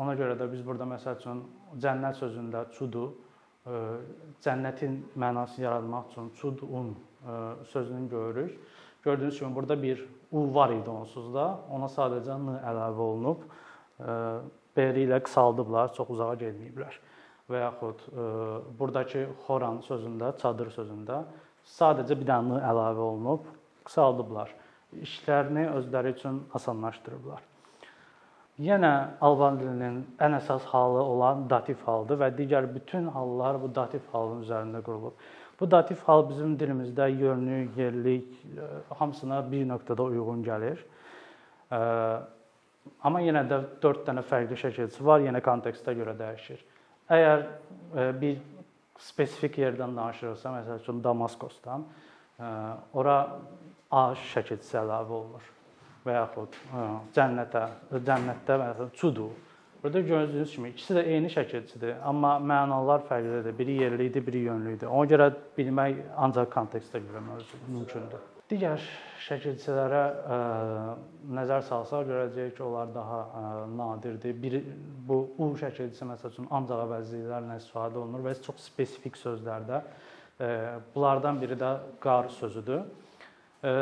[0.00, 1.44] Ona görə də biz burada məsəl üçün
[1.82, 3.04] cənnət sözündə çudu
[4.44, 6.96] cənnətin mənasını yaratmaq üçün çudun
[7.72, 8.58] sözünü görürük.
[9.02, 11.60] Gördüyünüz kimi burada bir u var idi onsuz da.
[11.70, 13.44] Ona sadəcə n əlavə olunub.
[14.76, 16.96] B ilə qısaldıblar, çox uzağa getməyiblər
[17.50, 18.26] və yaxud e,
[18.78, 21.20] burdakı xoran sözündə, çadır sözündə
[21.76, 23.48] sadəcə bir dənə əlavə olunub,
[23.84, 24.52] qısaldıblar.
[25.04, 27.42] İşlərini özləri üçün asanlaşdırıblar.
[28.62, 34.04] Yenə Alban dilinin ən əsas halı olan dativ haldır və digər bütün hallar bu dativ
[34.12, 35.16] halının üzərində qurulub.
[35.58, 40.84] Bu dativ hal bizim dilimizdə yönlü, yerlik e, hamısına bir nöqtədə uyğun gəlir.
[41.72, 41.80] E,
[43.02, 46.62] amma yenə də 4 dənə fərqli şəkilçisi var, yenə kontekstə görə dəyişir.
[47.10, 48.38] Əgər e, bir
[49.02, 51.88] spesifik yerdən danışırıqsa, məsəl üçün Damaskosdan,
[52.94, 53.18] ora
[53.94, 55.53] A şəkilçisi əlavə olunur
[56.04, 56.84] və yaxud e,
[57.16, 57.64] cənnətə,
[57.94, 59.30] cənnətdə məsələn Çudu.
[59.84, 63.52] Burada gördüyünüz kimi ikisi də eyni şəkilçidir, amma mənalar fərqlidir.
[63.58, 64.86] Biri yerli idi, biri yönlü idi.
[64.88, 65.26] Ona görə
[65.58, 68.22] bilmək ancaq kontekstə görə mümkündür.
[68.48, 68.80] Digər
[69.26, 70.38] şəkilçilərə ə,
[71.36, 73.44] nəzər salsaq görəcəyik ki, onlar daha ə,
[73.76, 74.34] nadirdir.
[74.40, 74.58] Bir
[75.08, 79.84] bu u şəkilçisi məsəl üçün ancaq əvəzliklərlə istifadə olunur və çox spesifik sözlərdə.
[80.40, 80.50] Ə,
[80.96, 82.88] bunlardan biri də qar sözüdür.
[83.60, 83.74] Ə,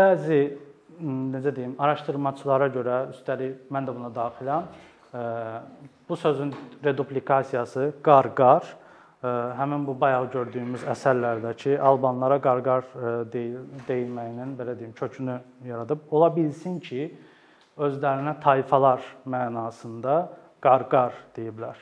[0.00, 0.40] bəzi
[1.00, 4.70] necə deyim, araşdırmaçılara görə, üstəlik mən də buna daxiləm,
[5.14, 5.26] ə,
[6.08, 8.64] bu sözün reduplikasiyası qar-qar
[9.58, 12.84] həmin bu bayaq gördüyümüz əsərlərdəki albanlara qarqar
[13.32, 16.02] deyil, deyilməyinin belə deyim kökünü yaradıb.
[16.10, 17.06] Ola bilsin ki,
[17.80, 20.18] özlərinə tayfalar mənasında
[20.64, 21.80] qarqar deyiblər.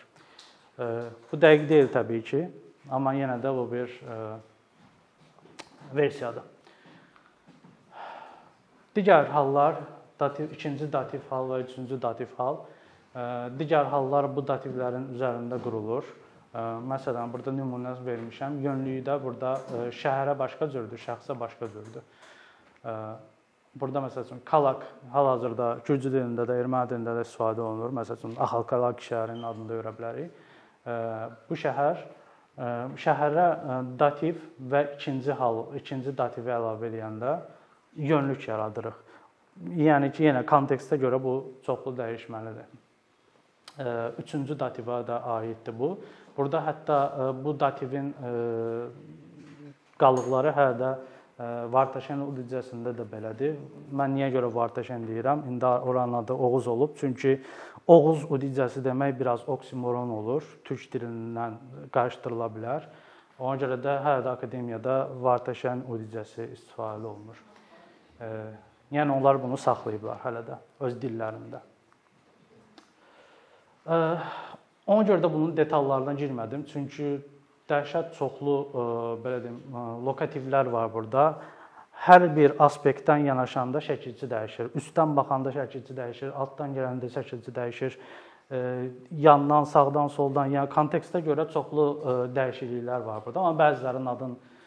[0.78, 2.46] Bu dəqiq deyil təbii ki,
[2.90, 3.98] amma yenə də bu bir
[5.94, 6.51] versiyadır.
[8.96, 9.80] Digər hallar
[10.20, 12.60] dativ, ikinci dativ hal və üçüncü dativ hal.
[13.58, 16.04] Digər hallar bu dativlərin üzərində qurulur.
[16.88, 18.58] Məsələn, burada nümunə vermişəm.
[18.60, 19.54] Yönlükdə burada
[19.96, 22.04] şəhərə başqa cürdür, şəxsə başqa cürdür.
[23.80, 24.82] Burada məsəl üçün Kalak
[25.14, 27.94] hal-hazırda gürcü dilində də, erməni dilində də istifadə olunur.
[27.96, 30.42] Məsəl üçün Axalkalak şəhərinin adını da görə bilərik.
[31.48, 32.04] Bu şəhər
[33.00, 33.46] şəhərə
[33.96, 37.32] dativ və ikinci hal, ikinci dativi əlavə edəndə
[37.96, 38.94] yönlük yaradırıq.
[39.76, 41.34] Yəni ki, yenə kontekstə görə bu
[41.66, 42.68] çoxlu dəyişməlidir.
[44.18, 45.98] Üçüncü dativa da aiddir bu.
[46.36, 46.96] Burada hətta
[47.44, 48.14] bu dativin
[50.00, 50.92] qalıqları hələ də
[51.72, 53.56] Vartaşen udicəsində də belədir.
[53.92, 55.46] Mən niyə görə Vartaşen deyirəm?
[55.48, 56.96] İndi oranın adı Oğuz olub.
[57.00, 57.40] Çünki
[57.86, 60.42] Oğuz udicəsi demək biraz oksimoron olur.
[60.64, 61.56] Türk dilindən
[61.92, 62.90] qarışdırıla bilər.
[63.38, 67.51] Ona görə də hələ də akademiyada Vartaşen udicəsi istifadə olunur.
[68.92, 71.62] Yəni onlar bunu saxlayıblar hələ də öz dillərində.
[74.86, 77.16] Ona görə də bunun detallarına girmədim, çünki
[77.70, 78.84] dəhşət çoxlu e,
[79.22, 81.26] belə deyim, e, lokativlər var burada.
[82.02, 84.72] Hər bir aspektdən yanaşanda şəkilçi dəyişir.
[84.78, 87.98] Üstdən baxanda şəkilçi dəyişir, altdan gələndə şəkilçi dəyişir.
[88.50, 88.62] E,
[89.22, 91.86] yandan, sağdan, soldan, yəni kontekstə görə çoxlu
[92.34, 94.58] dəyişikliklər var burada, amma bəzilərinin adını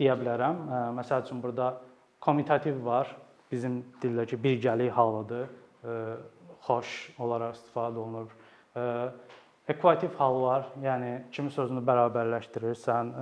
[0.00, 0.64] deyə bilərəm.
[0.98, 1.76] Məsəl üçün burada
[2.20, 3.16] komitativ var.
[3.50, 5.48] Bizim dildəki birgəlik halıdır.
[6.66, 8.28] Xoş olaraq istifadə olunur
[9.70, 10.66] ekvativ hal var.
[10.82, 13.12] Yəni kimi sözünü bərabərləşdirirsən.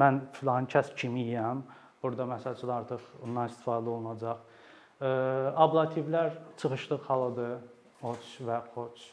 [0.00, 1.62] Mən filan kəs kimiyəm.
[2.02, 4.42] Burada məsəl üçün artıq ondan istifadə olunacaq.
[5.64, 7.56] Ablativlər çıxışlıq halıdır.
[8.04, 9.06] Oç və xoç.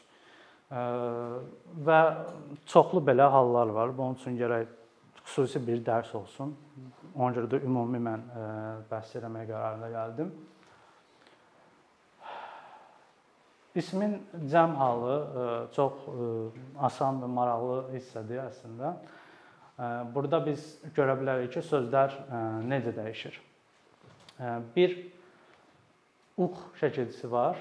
[1.86, 2.00] Və
[2.68, 3.96] çoxlu belə hallar var.
[3.96, 4.68] Bunun üçün gərək
[5.24, 6.54] xüsusi bir dərs olsun.
[7.16, 8.24] Ona görə də ümumi mən
[8.90, 10.32] bəhs etməyə qərarına gəldim.
[13.74, 14.18] İsmin
[14.52, 16.26] cəm halı e, çox e,
[16.84, 18.94] asan və maraqlı hissədir əslində.
[20.14, 22.12] Burada biz görə bilərik ki, sözlər
[22.68, 23.38] necə dəyişir.
[24.76, 24.92] Bir
[26.36, 27.56] uq şəkilçisi var.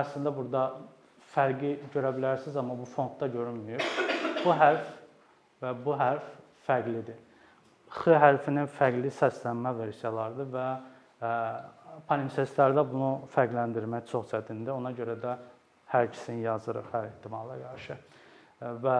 [0.00, 0.64] Əslində burada
[1.34, 3.84] fərqi görə bilərsiniz, amma bu fontda görünmür.
[4.40, 4.88] Bu hərf
[5.60, 6.32] və bu hərf
[6.66, 7.20] fərqlidir.
[7.90, 10.66] X hərfinin fərqli səslənmə versiyalarıdır və
[12.08, 14.72] palimpsestlərdə bunu fərqləndirmək çox çətindir.
[14.76, 15.34] Ona görə də
[15.90, 17.98] hər ikisini yazırıq hər ehtimala qarşı.
[18.84, 18.96] Və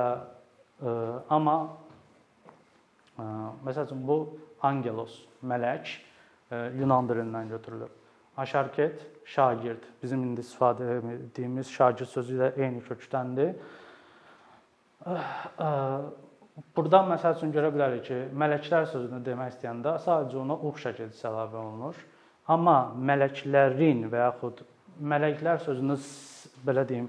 [1.31, 1.57] amma
[3.67, 4.21] məsəl üçün bu
[4.67, 5.99] angelos, mələk
[6.51, 7.93] Yunan dilindən götürülüb.
[8.37, 9.85] Aşarket, şagird.
[10.03, 13.55] Bizim indi istifadə etdiyimiz şagird sözü ilə eyni kökdəndir.
[16.77, 21.59] Burada məsəl üçün görə bilərik ki, mələklər sözünü demək istəyəndə sadəcə ona uğ şəkilçisi əlavə
[21.61, 21.97] olunur.
[22.51, 22.77] Amma
[23.11, 24.63] mələklərin və yaxud
[25.13, 25.97] mələklər sözünü
[26.67, 27.09] belə deyim,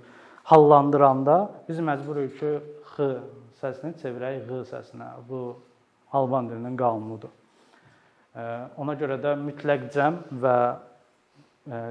[0.51, 1.37] hallandıranda
[1.67, 2.53] biz məcburuq ki,
[2.93, 3.11] x
[3.61, 5.11] səsini çevirək ğ səsinə.
[5.27, 5.43] Bu
[6.11, 7.31] alban dilinin qanunudur.
[8.79, 10.57] Ona görə də mütləq cəm və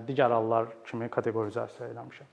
[0.08, 2.28] digər hallar kimi kateqorizasiya eləmişəm.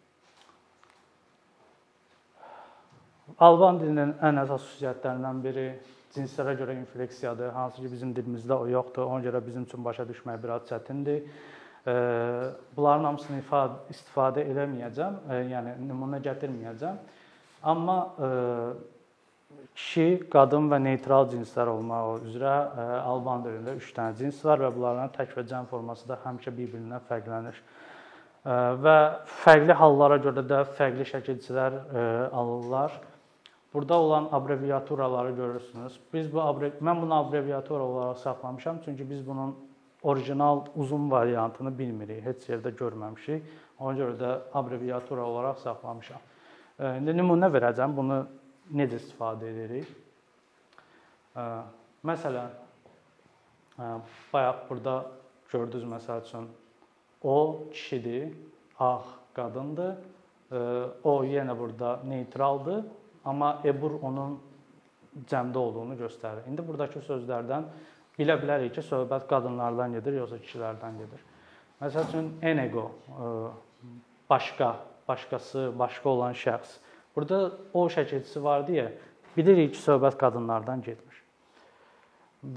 [3.38, 5.68] Alban dilinin ən əsas xüsusiyyətlərindən biri
[6.16, 9.04] cinslərə görə infleksiyadır, hansı ki bizim dilimizdə o yoxdur.
[9.06, 11.26] Ona görə bizim üçün başa düşmək biraz çətindir.
[12.76, 13.42] Bunların hamısını
[13.92, 15.20] istifadə eləməyəcəm,
[15.52, 16.96] yəni nümunə gətirməyəcəm.
[17.64, 17.98] Amma
[19.76, 22.56] kişi, qadın və neytral cinslər olmaq üzrə
[23.04, 27.06] Alban dilində 3 dənə cins var və bunların tək və cəm forması da həmişə bir-birindən
[27.12, 27.60] fərqlənir.
[28.88, 28.98] Və
[29.44, 31.78] fərqli hallara görə də fərqli şəkilçilər
[32.32, 32.96] alırlar.
[33.78, 36.00] Burada olan abreviaturaları görürsünüz.
[36.14, 39.56] Biz bu mən bunu abreviatura olaraq saxlamışam, çünki biz bunun
[40.04, 43.46] orijinal uzun variantını bilmirik, heç yerdə görməmişik.
[43.80, 46.18] Ona görə də abreviatura olaraq saxlamışam.
[46.80, 48.20] İndi nümunə verəcəm, bunu
[48.74, 49.94] necə istifadə edirik.
[52.02, 52.50] Məsələn,
[54.34, 55.00] bayaq burada
[55.54, 56.50] gördünüz məsəl üçün
[57.22, 58.34] o kişidir,
[58.80, 59.02] ağ
[59.38, 59.98] qadındır.
[61.04, 62.86] O yenə burada neytraldır.
[63.28, 64.38] Amma ebur onun
[65.30, 66.46] cəmdə olduğunu göstərir.
[66.50, 67.66] İndi burdakı sözlərdən
[68.18, 71.24] bilə bilərik ki, söhbət qadınlardan gedir, yoxsa kişilərdən gedir.
[71.82, 73.32] Məsəl üçün enego e,
[74.30, 74.72] başqa,
[75.08, 76.78] başqası, başqa olan şəxs.
[77.16, 78.90] Burada o şəkilçisi var deyə
[79.38, 81.22] bilirik ki, söhbət qadınlardan getmir.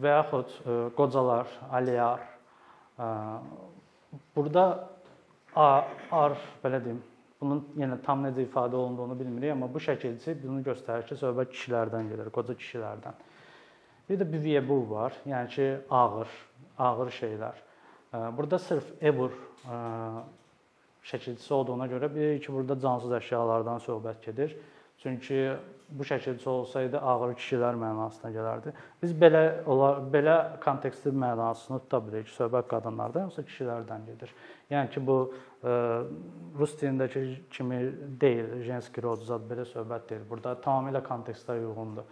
[0.01, 2.25] Və yaxud e, qocalar, aliyar.
[2.99, 3.11] E,
[4.37, 4.67] burada
[5.57, 7.03] ar, belə deyim,
[7.41, 12.11] Bunun yenə tam necə ifadə olunduğunu bilmirik, amma bu şəkilçi bunu göstərir ki, söhbət kişilərdən
[12.13, 13.17] gedir, qoca kişilərdən.
[14.11, 16.29] Bir də büvyebu var, yəni ki, ağır,
[16.79, 17.63] ağır şeylər.
[18.37, 19.33] Burada sırf ebur
[21.07, 24.57] şəkilçisi olduğuna görə bilirik ki, burada cansız əşyalardan söhbət gedir.
[25.01, 25.41] Çünki
[25.91, 28.73] bu şəkildə olsaydı ağır kişilər mənasına gələrdi.
[29.03, 29.43] Biz belə
[30.13, 34.35] belə kontekstli mənasını tuta bilərik söhbət qadınlardan yoxsa kişilərdən gedir.
[34.71, 35.35] Yəni ki, bu ə,
[35.67, 35.75] e,
[36.59, 37.81] rus dilindəki kimi
[38.23, 40.27] deyil, jenski rod zad belə söhbət deyil.
[40.31, 42.07] Burada tamamilə kontekstə uyğundur.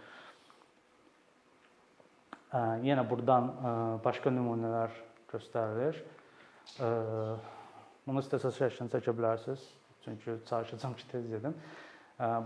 [2.51, 4.95] Ə, e, yenə burdan ə, e, başqa nümunələr
[5.31, 6.01] göstərilir.
[6.83, 6.95] Ə,
[8.07, 9.63] bunu istəsəz şəklini çəkə bilərsiniz.
[10.03, 11.55] Çünki çalışacağam ki, tez edim.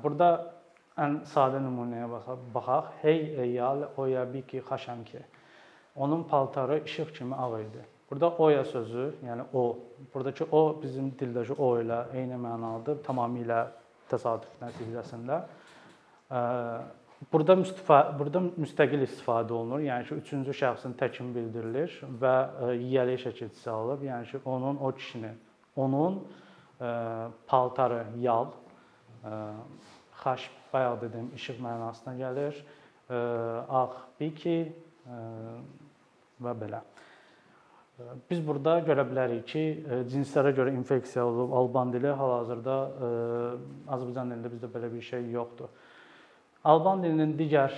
[0.04, 0.63] Burada
[0.98, 2.10] ən sadə nümunəyə
[2.54, 2.92] baxaq.
[3.02, 5.20] Hey eyal oya biki xaşanki.
[5.96, 7.86] Onun paltarı işıq kimi ağ idi.
[8.12, 9.80] Burada oya sözü, yəni o,
[10.14, 13.62] buradakı o bizim dildəki o ilə eyni mənalıdır, tamamilə
[14.10, 15.40] təsadüf nəticəsində.
[17.34, 19.82] Burada müstifa burada müstəqil istifadə olunur.
[19.86, 22.36] Yəni ki, üçüncü şəxsin təkin bildirilir və
[22.78, 24.06] yiyəli şəkilçisi alınır.
[24.10, 25.40] Yəni ki, onun o kişinin,
[25.76, 26.22] onun
[27.48, 28.52] paltarı yal,
[30.24, 32.58] xaş bayaq dedim işıq mənasına gəlir.
[33.14, 33.88] Ağ
[34.20, 34.58] biki
[36.42, 36.82] və belə.
[38.30, 39.64] Biz burada görə bilərik ki,
[40.10, 42.78] cinslərə görə infeksiya olub Alban dili hal-hazırda
[43.86, 45.70] Azərbaycan dilində bizdə belə bir şey yoxdur.
[46.64, 47.76] Alban dilinin digər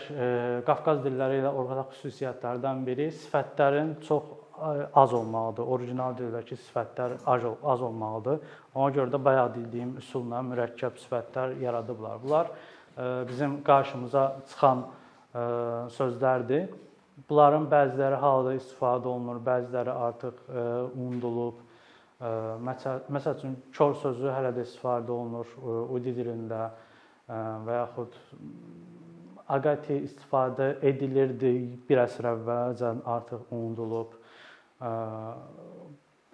[0.66, 4.35] Qafqaz dilləri ilə ortaq xüsusiyyətlərdən biri sifətlərin çox
[4.94, 5.64] az olmalıdır.
[5.64, 8.40] Orijinal dildəki sifətlər az olmalıdır.
[8.76, 12.20] Ona görə də bayaq dediyim üsulla mürəkkəb sifətlər yaradıblar.
[12.24, 12.52] Bunlar
[13.30, 14.86] bizim qarşımıza çıxan
[15.98, 16.70] sözlərdir.
[17.30, 20.42] Bunların bəziləri halda istifadə olunur, bəziləri artıq
[20.96, 21.62] unudulub.
[22.20, 25.48] Məsəl üçün kör sözü hələ də istifadə olunur
[25.96, 26.70] udi dilində
[27.28, 28.16] və yaxud
[29.48, 31.54] aqati istifadə edilirdi
[31.90, 34.16] bir əsr əvvəlcən artıq unudulub.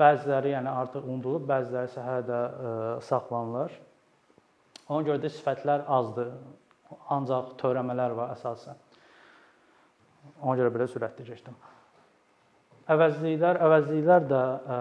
[0.01, 2.39] Bəziləri yəni artıq unudulub, bəziləri isə hələ də
[3.07, 3.75] saxlanılır.
[4.89, 6.31] Ona görə də sifətlər azdır
[7.11, 8.79] ancaq törəmələr var əsasən.
[10.41, 11.55] Ona görə belə sürətli keçdim.
[12.91, 14.77] Əvəzliklər, əvəzliklər də ə,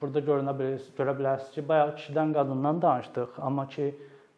[0.00, 3.88] burada görünə bilər, görə bilərsiniz ki, bayaq kişidən, qadından danışdıq, amma ki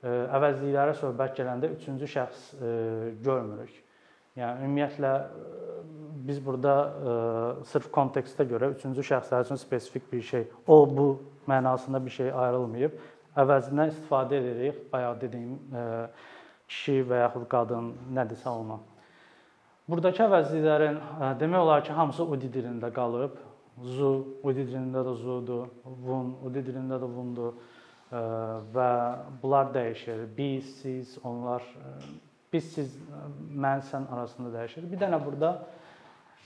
[0.03, 2.47] əvəzliklərə söhbət gələndə üçüncü şəxs
[3.23, 3.75] görmürük.
[4.39, 5.13] Yəni ümumiyyətlə
[6.27, 6.75] biz burada
[7.69, 11.09] sırf kontekstə görə üçüncü şəxslər üçün spesifik bir şey, o bu
[11.49, 12.95] mənasında bir şey ayrılmayıb.
[13.37, 14.81] Əvəzindən istifadə edirik.
[14.93, 15.59] Bayaq dediyim
[16.69, 18.79] kişi və yaxud qadın nədirsə ona.
[19.89, 20.99] Buradakı əvəzliklərin
[21.41, 23.37] demək olar ki, hamısı udi dilində qalıb.
[23.83, 24.11] Zu
[24.45, 27.55] udi dilində də zudur, vun udi dilində də vundur
[28.13, 28.91] və
[29.43, 30.27] bunlar dəyişir.
[30.37, 31.65] Biz, siz, onlar
[32.53, 32.97] biz, siz,
[33.51, 34.89] mən, sən arasında dəyişir.
[34.93, 35.53] Bir dənə burada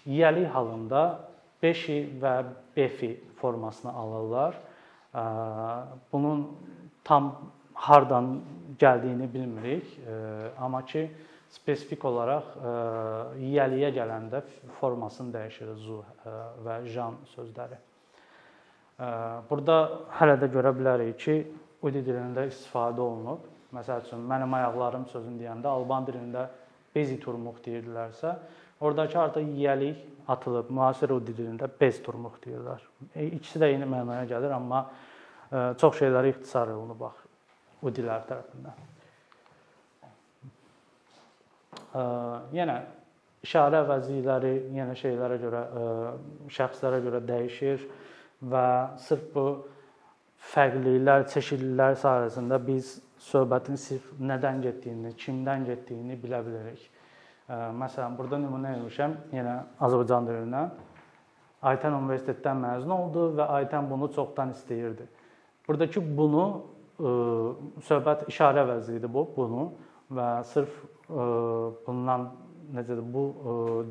[0.07, 1.03] yiyəlik halında
[1.63, 2.35] beşi və
[2.77, 4.59] befi formasını alırlar.
[6.13, 6.47] Bunun
[7.05, 7.35] tam
[7.75, 8.41] hardan
[8.79, 9.99] gəldiyini bilmirik,
[10.59, 11.11] amma ki
[11.51, 12.71] spesifik olaraq e,
[13.45, 14.43] yiyəliyə gələndə
[14.81, 16.35] formasını dəyişir zu e,
[16.67, 17.79] və jan sözləri.
[19.01, 19.09] E,
[19.51, 19.79] burada
[20.19, 21.37] hələ də görə bilərik ki,
[21.87, 23.45] udi dilində istifadə olunub.
[23.77, 26.47] Məsəl üçün mənim ayaqlarım sözünü deyəndə alban dilində
[26.95, 28.33] bezi turmuq deyirdilərsə,
[28.81, 30.71] oradakı artıq yiyəlik atılıb.
[30.73, 32.83] Müasir udi dilində bez turmuq deyirlər.
[33.27, 34.87] İkisi də eyni mənaya gəlir, amma
[35.79, 37.25] çox şeyləri ixtisar olunub bax
[37.87, 38.85] udilər tərəfindən
[42.57, 42.77] yenə
[43.47, 45.63] işarə əvəzlikləri yenə şeylərə görə,
[46.53, 47.87] şəxslərə görə dəyişir
[48.43, 48.67] və
[49.01, 49.47] sırf bu
[50.53, 52.97] fərqliliklər, çeşidlilər sayəsində biz
[53.31, 56.83] söhbətin sırf nədən getdiyini, kimdən getdiyini bilə bilərik.
[57.49, 60.73] Məsələn, burada nümunə vermişəm, yenə Azərbaycan dilindən.
[61.67, 65.07] Aytən universitetdən məzun oldu və Aytən bunu çoxdan istəyirdi.
[65.67, 66.45] Buradakı bunu
[67.89, 69.65] söhbət işarə əvəzliyidir bu, bunu
[70.17, 70.73] və sırf
[71.87, 72.29] bundan
[72.75, 73.25] necədir bu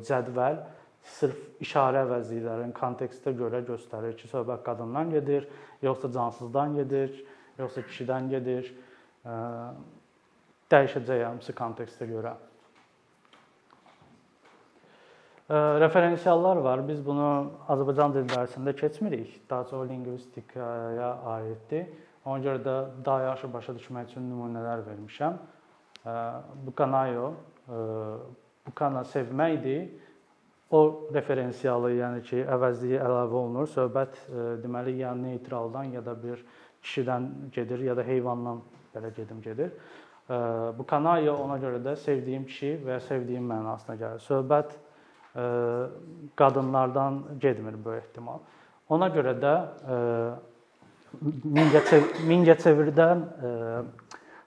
[0.06, 0.60] cədvəl
[1.06, 5.46] sırf işarə əvəzliklərin kontekstə görə göstərir ki, söhbət qadından gedir,
[5.82, 7.14] yoxsa cansızdan gedir,
[7.58, 8.72] yoxsa kişidən gedir.
[10.72, 12.34] Dəyişəcək hamısı kontekstə görə.
[15.80, 16.82] Referensiallar var.
[16.88, 17.28] Biz bunu
[17.70, 19.36] Azərbaycan dili dərsində keçmirik.
[19.50, 21.86] Daha çox lingvistikaya aiddir.
[22.26, 22.74] Ona görə də
[23.06, 25.38] daha yaxşı başa düşmək üçün nümunələr vermişəm.
[26.66, 27.34] Bukanayo,
[28.66, 29.86] Bukana sevməkdir.
[30.70, 33.68] O referensiyalı, yəni ki, əvəzliyi əlavə olunur.
[33.70, 34.16] Söhbət
[34.64, 36.42] deməli ya neytraldan ya da bir
[36.82, 38.64] kişidən gedir ya da heyvandan
[38.94, 39.70] belə gedim gedir.
[40.78, 44.26] Bu kanayo ona görə də sevdiyim kişi və sevdiyim mənasına gəlir.
[44.26, 44.74] Söhbət
[46.36, 48.42] qadınlardan getmir bu ehtimal.
[48.90, 49.54] Ona görə də
[52.26, 53.22] Mingəçevirdən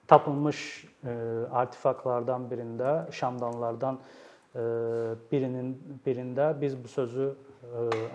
[0.07, 0.59] tapılmış
[1.51, 3.99] artefaktlardan birində, şamdanlardan
[5.31, 5.75] birinin
[6.05, 7.33] birində biz bu sözü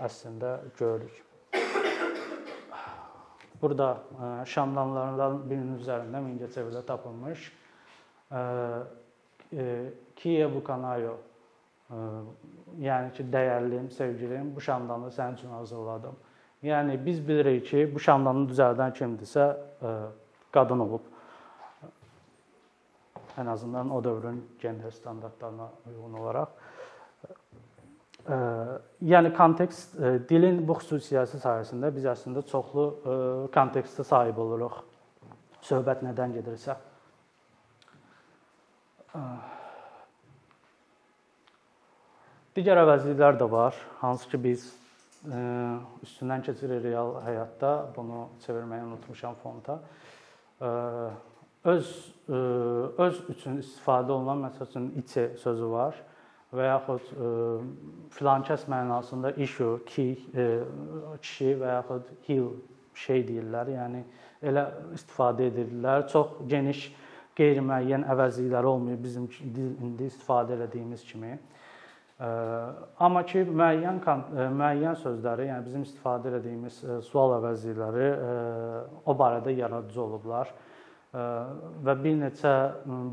[0.03, 1.23] əslində görürük.
[3.61, 3.87] Burada
[4.45, 7.47] şamdanlardan birinin üzərində Mingəçevirdə tapılmış
[10.15, 11.15] Kiye Bukanayo
[12.81, 16.15] yəni ki, dəyərlim, sevgilim, bu şamdanı sənin üçün hazırladım.
[16.65, 19.51] Yəni biz bilirik ki, bu şamdanı düzəldən kimdirsə,
[20.51, 21.14] qadın olub
[23.37, 26.47] ən azından o dövrün gender standartlarına uyğun olaraq.
[29.05, 29.97] Yəni kontekst
[30.29, 32.85] dilin bu xüsusiyyəti sayəsində biz əslində çoxlu
[33.53, 34.79] kontekstə sahib oluruq.
[35.65, 36.77] Söhbət nədən gedirsə.
[42.55, 44.65] Digər əvəzliklər də var, hansı ki biz
[46.05, 47.71] üstündən keçirik real həyatda.
[47.95, 49.79] Bunu çevirməyi unutmuşam fonta
[51.65, 52.33] öz e,
[52.97, 55.97] öz üçün istifadə olunan məsəl üçün içe sözü var
[56.55, 57.29] və yaxud e,
[58.15, 60.45] filankəs mənasında issue, ki, e,
[61.21, 62.51] kişi və yaxud heal
[63.05, 63.73] şey deyirlər.
[63.75, 64.03] Yəni
[64.45, 66.05] elə istifadə edirlər.
[66.11, 66.87] Çox geniş
[67.35, 71.33] qeyri-müəyyən əvəzlikləri olmuyor bizim indi istifadə etdiyimiz kimi.
[73.03, 73.97] Amma ki müəyyən
[74.55, 76.77] müəyyən sözləri, yəni bizim istifadə etdiyimiz
[77.09, 78.07] sual əvəzlikləri
[79.03, 80.53] o barədə yaradıcı olublar
[81.15, 82.53] və bir neçə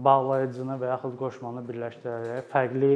[0.05, 2.95] bağlayıcını və yaxud qoşmanı birləşdirərək fərqli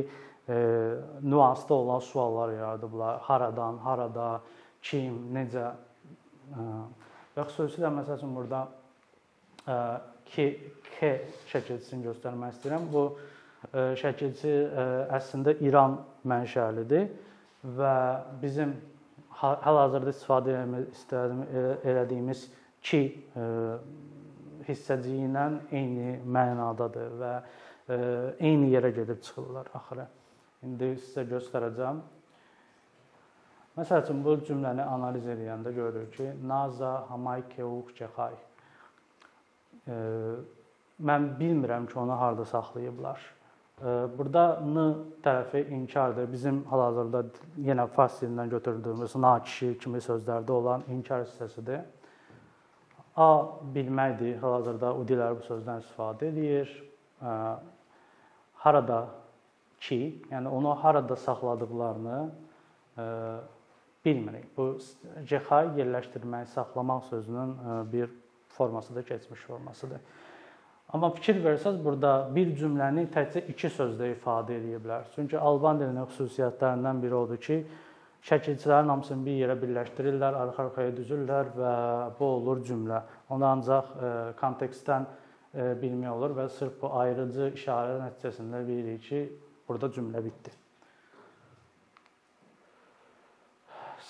[1.23, 3.21] nüansda olan suallar yaradıblar.
[3.29, 4.41] Haradan, harada,
[4.83, 5.71] kim, necə
[7.37, 8.67] və xüsusilə məsəl üçün burada
[10.33, 10.47] ki
[10.97, 11.13] K
[11.53, 12.91] şəkilçisini göstərmək istəyirəm.
[12.91, 13.09] Bu
[14.01, 14.53] şəkilçi
[15.17, 17.09] əslində İran mənşəlidir
[17.77, 17.97] və
[18.43, 18.77] bizim
[19.43, 20.55] hal-hazırda istifadə
[21.85, 22.47] etdiyimiz
[22.87, 23.03] ki
[24.69, 27.33] hissəciyi ilə eyni mənadadır və
[28.41, 30.09] eyni yerə gedib çıxırlar axıra.
[30.67, 32.01] İndi sizə göstərəcəm.
[33.77, 38.37] Məsəl üçün bu cümləni analiz edəndə görürük ki, Naza Hamaykeuq Cəxay.
[41.07, 43.21] Mən bilmirəm ki, onu harda saxlayıblar.
[44.19, 44.87] Burada n
[45.21, 46.31] tərəfi inkardır.
[46.33, 47.21] Bizim hal-hazırda
[47.61, 51.85] yenə fars dilindən götürdüyümüz nakişi kimi sözlərdə olan inkar hissəsidir.
[53.17, 53.29] A
[53.75, 54.37] bilməkdir.
[54.43, 56.73] Hal-hazırda udilər bu sözdən istifadə edir.
[58.61, 58.99] Harada
[59.81, 60.01] ki,
[60.31, 62.19] yəni onu harada saxladıqlarını
[64.05, 64.51] bilmirik.
[64.57, 64.77] Bu
[65.31, 67.57] cəxay yerləşdirmək, saxlamaq sözünün
[67.93, 68.13] bir
[68.49, 70.01] formasıdır, keçmiş formasıdır.
[70.93, 75.09] Amma fikir versəz burada bir cümləni təkcə iki sözlə ifadə edə bilər.
[75.17, 77.57] Çünki Alban dilinin xüsusiyyətlərindən biri odur ki,
[78.27, 81.73] şəkilçilərin hamısını bir yerə birləşdirirlər, arxa-arxaya düzürlər və
[82.19, 83.01] bu olur cümlə.
[83.31, 83.93] Onu ancaq
[84.41, 85.07] kontekstdən
[85.81, 89.21] bilmək olur və sırf bu ayrıcı işarə nəticəsində bilirik ki,
[89.69, 90.51] burada cümlə bitdi.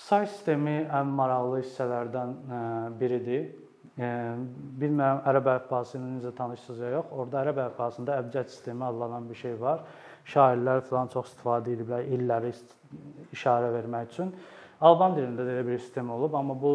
[0.07, 2.35] Say sistemi ən maraqlı hissələrdən
[2.99, 3.47] biridir.
[3.97, 7.07] Bilmirəm ərəb əlifbası ilə necə tanışsınız ya yox.
[7.11, 9.81] Orda ərəb əlifbasında əbcəd sistemi adlanan bir şey var.
[10.27, 12.51] Şairlər falan çox istifadə ediblər illəri
[13.35, 14.33] işarə vermək üçün.
[14.87, 16.73] Alban dilində də elə bir sistem olub, amma bu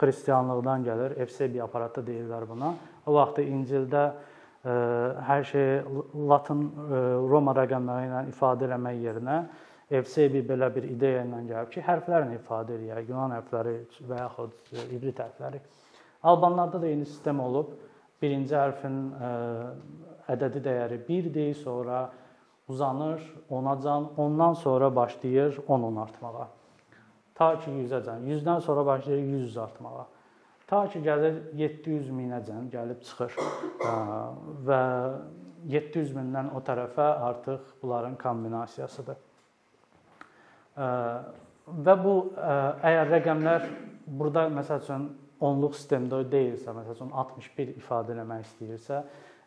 [0.00, 1.14] xristianlıqdan gəlir.
[1.24, 2.74] Efsebi aparatı deyirlər buna.
[3.06, 4.04] O vaxt İncildə
[5.30, 5.80] hər şeyi
[6.28, 6.66] latın
[7.30, 9.38] Roma rəqəmləri ilə ifadə etmək yerinə
[9.90, 13.72] Efsebi belə bir ideya ilə gəlib ki, hərflərlə ifadə edir, Yunan hərfləri
[14.06, 15.58] və yaxud ibrit hərfləri.
[16.30, 17.72] Albanlarda da eyni sistem olub.
[18.22, 19.30] Birinci hərfin e,
[20.30, 22.04] ədədi dəyəri 1-dir, sonra
[22.70, 26.48] uzanır 10-acan, ondan sonra başlayır 10-10 artmağa.
[27.34, 28.24] Ta ki 100-əcən.
[28.28, 30.06] 100-dən sonra başlayır 100 artmağa.
[30.66, 33.36] Ta ki gəlir 700 minəcən gəlib çıxır.
[33.38, 33.94] E,
[34.68, 34.82] və
[35.68, 39.16] 700 mindən o tərəfə artıq bunların kombinasiyasıdır.
[40.76, 40.90] E,
[41.86, 43.66] və bu əgər rəqəmlər
[44.06, 45.10] burada məsəl üçün
[45.40, 49.02] onluq sistemdə deyilsə, məsələn 61 ifadə eləmək istəyirsə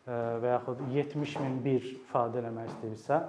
[0.06, 3.20] və yaxud 70001 ifadə eləmək istəyirsə,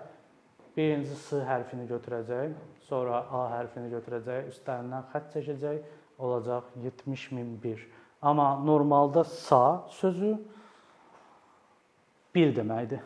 [0.76, 2.56] birinci S hərfini götürəcək,
[2.90, 5.80] sonra A hərfini götürəcək, üstlərindən xətt çəkəcək,
[6.20, 7.86] olacaq 70001.
[8.26, 10.36] Amma normalda sa sözü
[12.36, 13.04] 1 deməkdir.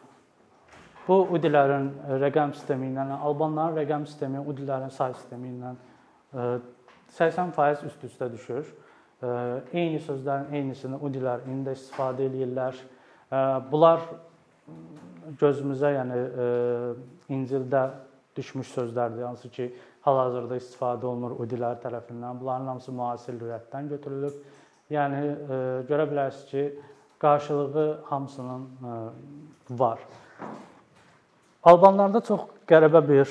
[1.07, 1.89] Bu udilərin
[2.21, 5.73] rəqəm sistemi ilə, albanların rəqəm sistemi udilərin say sistemi ilə
[7.17, 8.69] 80% e, üst-üstə düşür
[9.73, 12.77] eyni sözlərin eynisini udilər indi də istifadə eləyirlər.
[13.71, 14.01] Bunlar
[15.39, 16.19] gözümüzə, yəni
[17.29, 17.83] İncildə
[18.37, 19.67] düşmüş sözlərdir, hansı ki,
[20.05, 22.39] hal-hazırda istifadə olunur udilər tərəfindən.
[22.39, 24.39] Bunların hamısı müasir lüğətdən götürülüb.
[24.89, 25.19] Yəni
[25.89, 26.63] görə bilərsiniz ki,
[27.19, 28.67] qarşılığı hamısının
[29.69, 29.99] var.
[31.63, 33.27] Albanlarda çox qəribə bir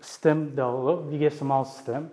[0.00, 2.08] sistem olub, vigesimal sistem.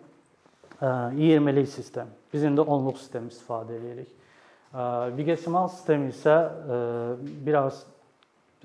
[0.81, 2.07] 20-lik sistem.
[2.33, 4.11] Biz indi onluq sistem istifadə edirik.
[5.15, 6.35] Vigesimal sistem isə
[7.45, 7.85] biraz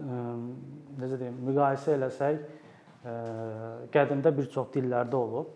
[0.01, 2.41] necə deyim, müqayisə eləsək,
[3.95, 5.53] qədimdə bir çox dillərdə olub.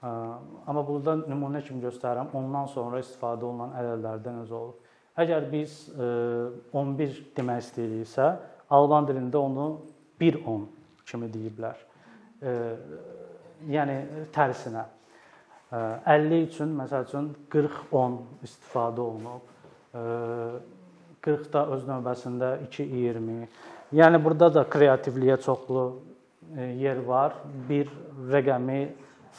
[0.00, 4.76] Amma burada nümunə kimi göstərirəm, ondan sonra istifadə olunan ədədlərdən özü olub.
[5.18, 8.28] Əgər biz 11 demək istəyiriksə,
[8.70, 9.66] alban dilində onu
[10.22, 10.64] 1-10
[11.10, 11.76] kimi deyiblər.
[13.68, 13.98] Yəni
[14.32, 14.86] tərsinə.
[15.74, 19.42] 50 üçün məsəl üçün 40-10 istifadə olunub.
[19.92, 23.48] 40 da öz növbəsində 2-20.
[23.96, 25.84] Yəni burada da kreativliyə çoxlu
[26.56, 27.38] e, yer var.
[27.68, 27.88] Bir
[28.32, 28.80] rəqəmi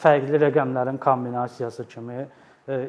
[0.00, 2.26] fərqli rəqəmlərin kombinasiyası kimi e,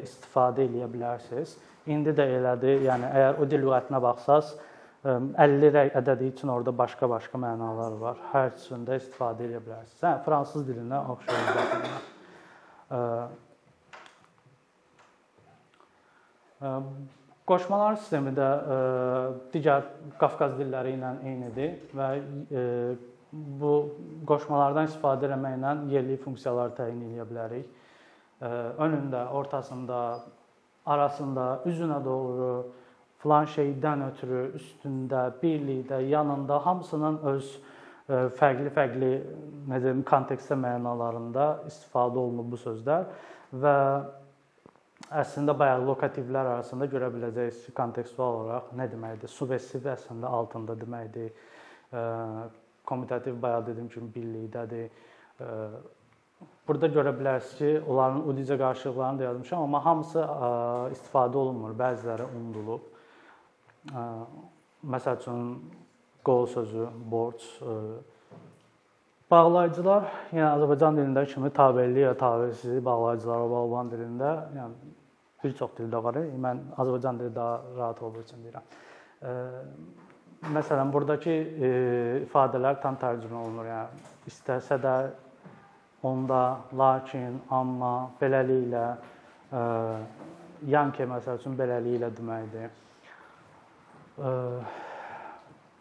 [0.02, 1.56] istifadə edə bilərsiniz.
[1.86, 2.82] İndi də elədir.
[2.88, 4.54] Yəni əgər o dil lüğətinə baxsaz
[5.02, 8.20] 50 ədədi üçün orada başqa-başqa mənalar var.
[8.30, 10.02] Hər üçündə istifadə edə bilərsiniz.
[10.02, 12.02] Hə, fransız dilinə oxşayır.
[17.46, 18.48] Qoşmalar sistemi də
[19.52, 19.88] digər
[20.20, 22.10] Qafqaz dilləri ilə eynidir və
[23.32, 23.72] bu
[24.28, 27.66] qoşmalardan istifadə etməklə yerli funksiyalar təyin edə bilərik.
[28.42, 29.98] Önündə, ortasında,
[30.86, 32.52] arasında, üzünə doğru,
[33.22, 37.52] filan şeydən ötürü, üstündə, birlikdə, yanında hamısının öz
[38.38, 39.12] fərqli-fərqli
[39.70, 43.06] nə deyim, kontekstdə mənalarında istifadə olunub bu sözlər
[43.62, 43.76] və
[45.10, 49.30] əslində bayaq lokativlər arasında görə biləcəksiniz kontekstual olaraq nə deməkdir?
[49.32, 51.32] Subessiv əslində altında deməkdir.
[52.88, 54.88] Kommutativ bayaq dediyim kimi birlikdədir.
[56.66, 60.24] Burada görə bilərsiniz ki, onların udicə qarşılıqlarını da yazmışam, amma hamısı
[60.94, 61.76] istifadə olunmur.
[61.78, 62.88] Bəziləri unudulub.
[64.82, 65.70] məsəl üçün
[66.24, 67.42] qol sözü, borc
[69.32, 70.04] Bağlayıcılar,
[70.36, 74.92] yəni Azərbaycan dilində kimi tabellik və tabelsizlik bağlayıcılar var Alban dilində, yəni
[75.44, 76.18] bir çox dildə var.
[76.44, 78.66] Mən Azərbaycan dili daha rahat olduğu üçün deyirəm.
[80.52, 81.38] Məsələn, burdakı
[82.26, 83.72] ifadələr tam tərcümə olunur.
[83.72, 83.88] Yəni
[84.28, 84.94] istəsə də
[86.04, 86.42] onda,
[86.76, 88.86] lakin, amma, beləliklə,
[90.76, 92.70] yanke məsəl üçün beləliklə deməkdir.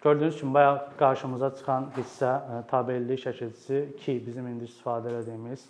[0.01, 5.65] Gördüyünüz kimi bayaq qarşımıza çıxan hissə e, tabellik şəkilçisi ki, bizim indi istifadə etdiyimiz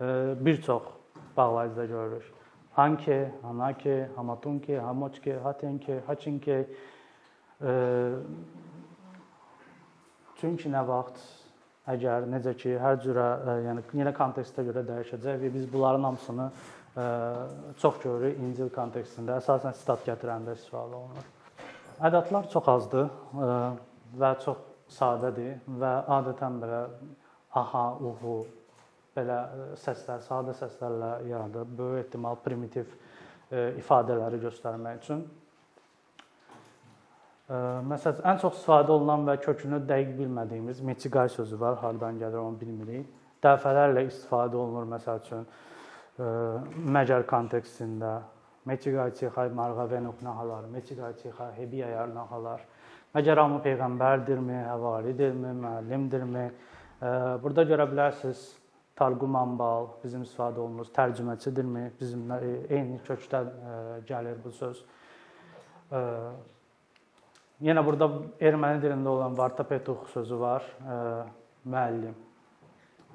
[0.00, 0.06] e,
[0.40, 0.82] bir çox
[1.36, 2.32] bağlayıcıda görürük.
[2.72, 6.66] Hanke, hanake, hamatunke, hamoçke, hatenke, haçinke.
[7.62, 8.10] E,
[10.40, 11.20] çünki nə vaxt,
[11.86, 13.28] əgər necə ki, hər cürə,
[13.68, 16.50] yəni yenə kontekstə görə dəyişəcək və biz bunların hamısını
[17.80, 21.35] çox görürük İncil kontekstində, əsasən sitat gətirəndə istifadə olunur.
[22.04, 23.06] Ədədlər çox azdır
[24.20, 24.58] və çox
[24.92, 26.82] sadədir və adətən belə
[27.56, 28.36] aha, uhu
[29.16, 29.38] belə
[29.80, 31.64] səslər, sadə səslərlə yaradır.
[31.78, 32.92] Böyük ehtimal primitiv
[33.80, 35.24] ifadələri göstərmək üçün.
[37.46, 42.58] Məsələn, ən çox istifadə olunan və kökünü dəqiq bilmədiyimiz meçiqay sözü var, hardan gəlir onu
[42.60, 43.06] bilmirik.
[43.42, 45.46] Dəfələrlə istifadə olunur məsəl üçün
[46.96, 48.18] məgər kontekstində
[48.66, 52.64] Meçiqayçıxa Marğavenok nahalar, Meçiqayçıxa Hebiyayar nahalar.
[53.14, 56.46] Məgər hamı peyğəmbərdirmi, həvaridirmi, müəllimdirmi?
[57.42, 58.42] Burada görə bilərsiniz
[58.96, 61.84] Targum Ambal bizim istifadə olunur, tərcüməçidirmi?
[62.00, 63.50] Bizim eyni kökdən
[64.08, 64.82] gəlir bu söz.
[67.62, 68.10] Yenə burada
[68.40, 70.64] erməni dilində olan Vartapetuх sözü var,
[71.64, 72.16] müəllim.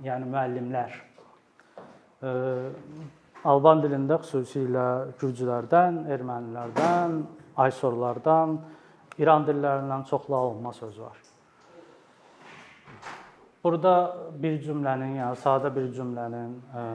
[0.01, 1.01] Yəni müəllimlər.
[3.41, 7.15] Alban dilində xüsusilə gürcülərdən, ermənilərdən,
[7.63, 8.59] aysorlardan,
[9.17, 11.17] İran dillərindən çoxlu alınma söz var.
[13.63, 13.93] Burada
[14.43, 16.85] bir cümlənin, yəni sadə bir cümlənin ə,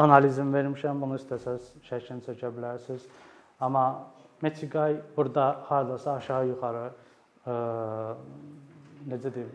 [0.00, 1.00] analizini vermişəm.
[1.02, 3.08] Bunu istəsəz şəklini çəkə bilərsiniz.
[3.60, 3.84] Amma
[4.40, 6.86] Meçiqay burada hardasa aşağı-yuxarı
[7.44, 7.56] ə,
[9.12, 9.50] necə deyim,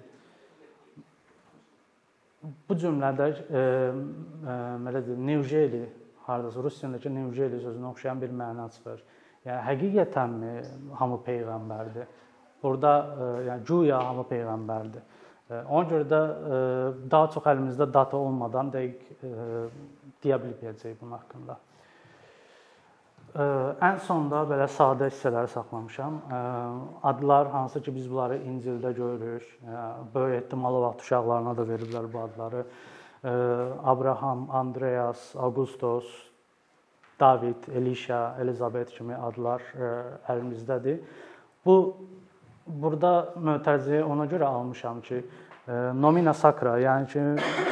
[2.69, 5.83] bu cümlədə e, e, belə deyim, nevjeli
[6.27, 9.03] hardasa rus dilindəki nevjeli sözünə oxşayan bir məna çıxır.
[9.45, 10.53] Yəni həqiqətənmi
[10.99, 12.07] hamı peyğəmbərdir?
[12.63, 15.11] Burada e, yəni güya hamı peyğəmbərdir.
[15.45, 16.19] Ona görə də
[17.11, 19.27] daha çox əlimizdə data olmadan dəqiq
[20.23, 21.57] deyə bilməyəcəyik bunun haqqında.
[23.35, 26.21] Ən sonda belə sadə hissələri saxlamışam.
[27.03, 29.49] Adlar hansı ki biz bunları İncildə görürük.
[30.13, 32.63] Böyük ehtimal vaxt uşaqlarına da veriblər bu adları.
[33.83, 36.05] Abraham, Andreas, Augustos,
[37.19, 39.61] David, Elisha, Elizabet kimi adlar
[40.31, 41.01] əlimizdədir.
[41.65, 41.75] Bu
[42.67, 45.25] burada mötərizəyə ona görə almışam ki,
[45.67, 47.21] nomina sacra, yəni ki,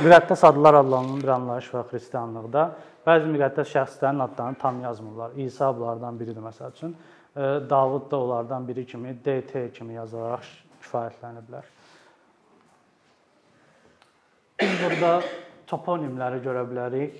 [0.02, 2.64] müqəddəs adlar adlanan bir anlayış var xristianlıqda.
[3.06, 5.36] Bəzi müqəddəs şəxslərin adlarını tam yazmırlar.
[5.38, 6.96] İsa bunlardan biridir məsəl üçün.
[7.70, 10.46] Davud da onlardan biri kimi DT kimi yazaraq
[10.82, 11.66] kifayətləniblər.
[14.62, 15.22] Biz burada
[15.68, 17.18] toponimləri görə bilərik.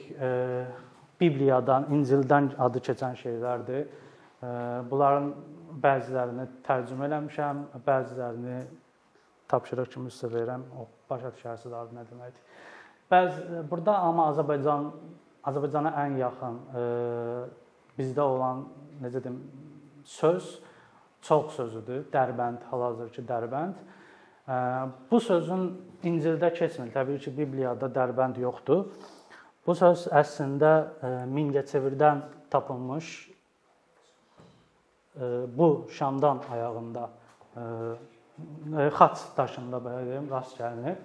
[1.22, 3.86] Bibliyadan, İncildən adı keçən şeylərdir.
[4.90, 5.30] Bunların
[5.84, 8.58] bəzilərini tərcümə eləmişəm, bəzilərini
[9.52, 10.64] tapşırıq kimi sizə verirəm.
[10.80, 12.44] O başa düşərsiniz adı nə deməkdir.
[13.12, 14.92] Bəzi burada amma Azərbaycan
[15.44, 16.84] Azərbaycana ən yaxın e,
[17.98, 18.64] bizdə olan
[19.04, 19.42] necə deyim
[20.08, 20.54] söz
[21.24, 22.06] çox sözüdür.
[22.14, 23.82] Dərbənd, hal-hazırki Dərbənd.
[24.48, 24.56] E,
[25.12, 25.68] bu sözün
[26.04, 26.94] İncildə keçmir.
[26.96, 28.88] Təbii ki, Bibliyada Dərbənd yoxdur.
[29.68, 33.14] Bu söz əslində e, Mingəçevirdən tapılmış
[35.58, 37.10] bu Şamdan ayağında
[38.98, 40.98] xaç daşında belə deyim rast gəlinir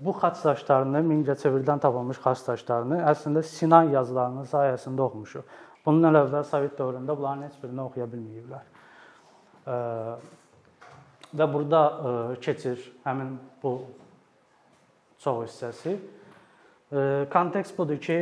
[0.00, 5.42] bu xaç daşlarını Mingəçevirdən tapılmış xaç daşlarını əslində Sinan yazılarının sayəsində oxumuşuq.
[5.86, 8.64] Bundan əvvəl Sovet dövründə bunların heç birini oxuya bilməyiblər.
[11.34, 11.82] Və burada
[12.46, 13.74] keçir həmin bu
[15.18, 15.98] çox hissəsi.
[17.32, 18.18] Kontekst budur ki,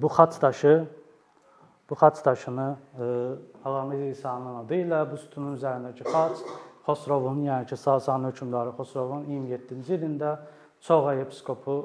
[0.00, 0.86] bu xaç daşı
[1.90, 2.76] bu xaç daşını
[3.64, 6.40] Ağamir İsa'nın adı ilə bu sütunun üzərindəki xaç
[6.84, 10.36] Xosrovun, yəni ki, Sasani hökmdarı Xosrovun 27-ci ilində
[10.84, 11.78] Çoğa yepiskopu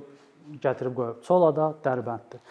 [0.60, 1.22] gətirib qoyub.
[1.24, 2.41] Çola da Dərbənddir.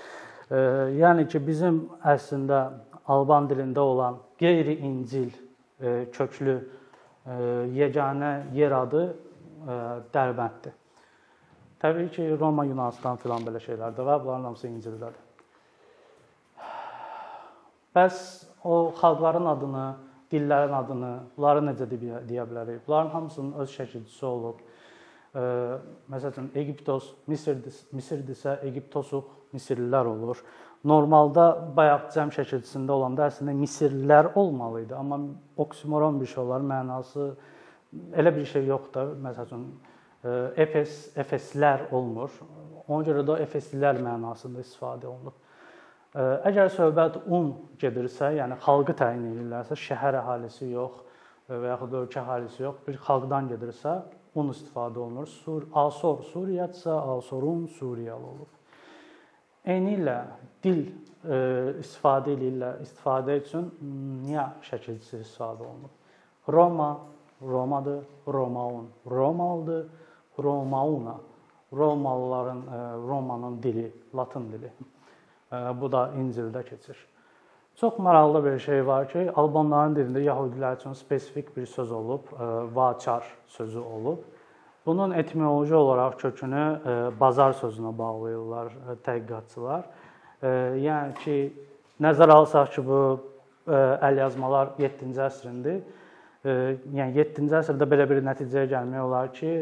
[0.49, 0.61] E,
[1.03, 2.63] yəni ki, bizim əslində
[3.09, 7.37] Alban dilində olan qeyri-İncil e, köklü e,
[7.77, 9.79] yeganə yer adı e,
[10.15, 10.77] Dərbənddir.
[11.79, 14.25] Təbii ki, Roma, Yunanıstan filan belə şeylər də var.
[14.25, 15.25] Bunların hamısı İncildədir.
[17.95, 18.19] Bəs
[18.65, 19.87] o xalqların adını
[20.33, 22.85] dillərin adını, bunları necə deyə bilərik?
[22.87, 24.63] Bunların hamısının öz şəkilçisi olub.
[25.35, 25.43] E,
[26.13, 27.61] məsələn, Eqiptos, Misir
[27.93, 30.41] Misirdirsə Eqiptosuq, Misirlilər olur.
[30.85, 35.19] Normalda bayaq cəm şəkilçisində olanda əslində Misirlilər olmalı idi, amma
[35.57, 37.33] oksimoron bir şey olar, mənası
[38.15, 39.17] elə bir şey yoxdur.
[39.25, 39.65] Məsələn,
[40.57, 42.31] Efes, Efeslər olmur.
[42.89, 45.37] Ona görə də Efeslilər mənasında istifadə olunub.
[46.19, 51.05] Əgər söhbət un gedirsə, yəni xalqı təyin edirlərsə, şəhər əhalisi yox
[51.47, 53.93] və yaxud ölkə əhalisi yox, bir xalqdan gedirsə,
[54.39, 55.29] un istifadə olunur.
[55.31, 58.51] Sur, Asor Suriyadsa, Asorun Suriyalı olub.
[59.69, 60.17] Eyni ilə
[60.65, 61.39] dil e,
[61.85, 62.83] istifadə edirlər.
[62.83, 63.71] İstifadə üçün
[64.27, 65.95] niyə şəkilçisi istifadə olunub?
[66.49, 66.91] Roma
[67.43, 69.87] Romadır, Romaun Romalıdır,
[70.39, 71.17] Romauna
[71.73, 74.73] Romalıların e, Romanın dili, Latın dili.
[75.51, 76.97] Bu da İncildə keçir.
[77.81, 82.27] Çox maraqlı bir şey var ki, albanların dilində yəhudilər üçün spesifik bir söz olub,
[82.75, 84.19] vaçar sözü olub.
[84.87, 86.65] Bunun etimoloji olaraq kökünü
[87.21, 88.73] bazar sözünə bağlayırlar
[89.07, 89.87] tədqiqatçılar.
[90.83, 91.37] Yəni ki,
[92.03, 93.01] nəzərə alsaq ki, bu
[94.09, 95.81] əlyazmalar 7-ci əsrindir.
[96.45, 99.55] Yəni 7-ci əsrdə belə bir nəticəyə gəlmək olar ki,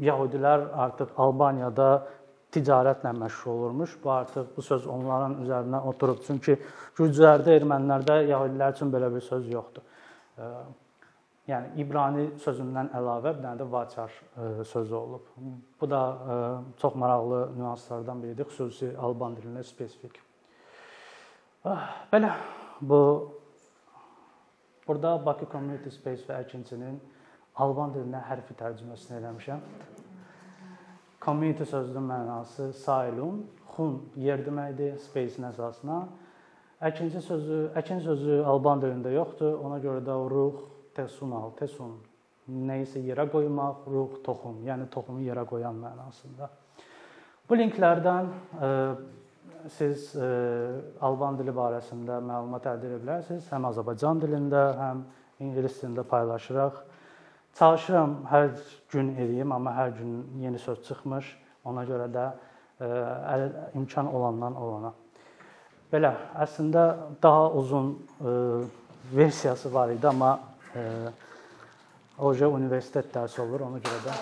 [0.00, 2.06] yəhudilər artıq Albaniyada
[2.52, 3.96] ticarətlə məşğul olurmuş.
[4.04, 6.20] Bu artıq bu söz onların üzərinə oturub.
[6.26, 6.58] Çünki
[6.98, 9.84] gürcülərdə, ermənilərdə yəhudilər üçün belə bir söz yoxdur.
[11.50, 14.12] Yəni İbrani sözündən əlavə bir dənə də vaçar
[14.70, 15.30] sözü olub.
[15.80, 16.02] Bu da
[16.78, 20.20] çox maraqlı nüanslardan biridir, xüsusi alban dilində spesifik.
[21.64, 22.30] Ah, belə
[22.80, 23.00] bu
[24.86, 27.00] burada Bakı Community Space və əkinçinin
[27.54, 29.60] alban dilinə hərfi tərcüməsini eləmişəm.
[31.24, 33.44] Community sözünün mənası sailun,
[33.76, 36.00] xun yer deməkdir, space-in əsasına.
[36.82, 39.54] Əkinci sözü, əkin sözü alban dilində yoxdur.
[39.62, 40.64] Ona görə də ruh,
[40.96, 41.94] tesunal, tesun
[42.50, 46.48] nə isə yerə qoymaq, ruh, toxum, yəni toxumu yerə qoyan mənasında.
[47.48, 53.46] Bu linklərdən ə, e, siz ə, e, alban dili barəsində məlumat əldə edə bilərsiniz.
[53.52, 55.04] Həm Azərbaycan dilində, həm
[55.46, 56.82] ingilis dilində paylaşırıq.
[57.58, 58.48] Çalışıram hər
[58.92, 61.26] gün eləyim, amma hər gün yeni söz çıxmır.
[61.68, 62.24] Ona görə də
[62.80, 63.48] ə, e,
[63.78, 64.92] imkan olandan olana.
[65.92, 66.86] Belə, əslində
[67.22, 68.36] daha uzun ə, e,
[69.12, 70.32] versiyası var idi, amma
[70.72, 71.12] ə, e,
[72.24, 74.20] oje universitet dərsi olur, ona görə də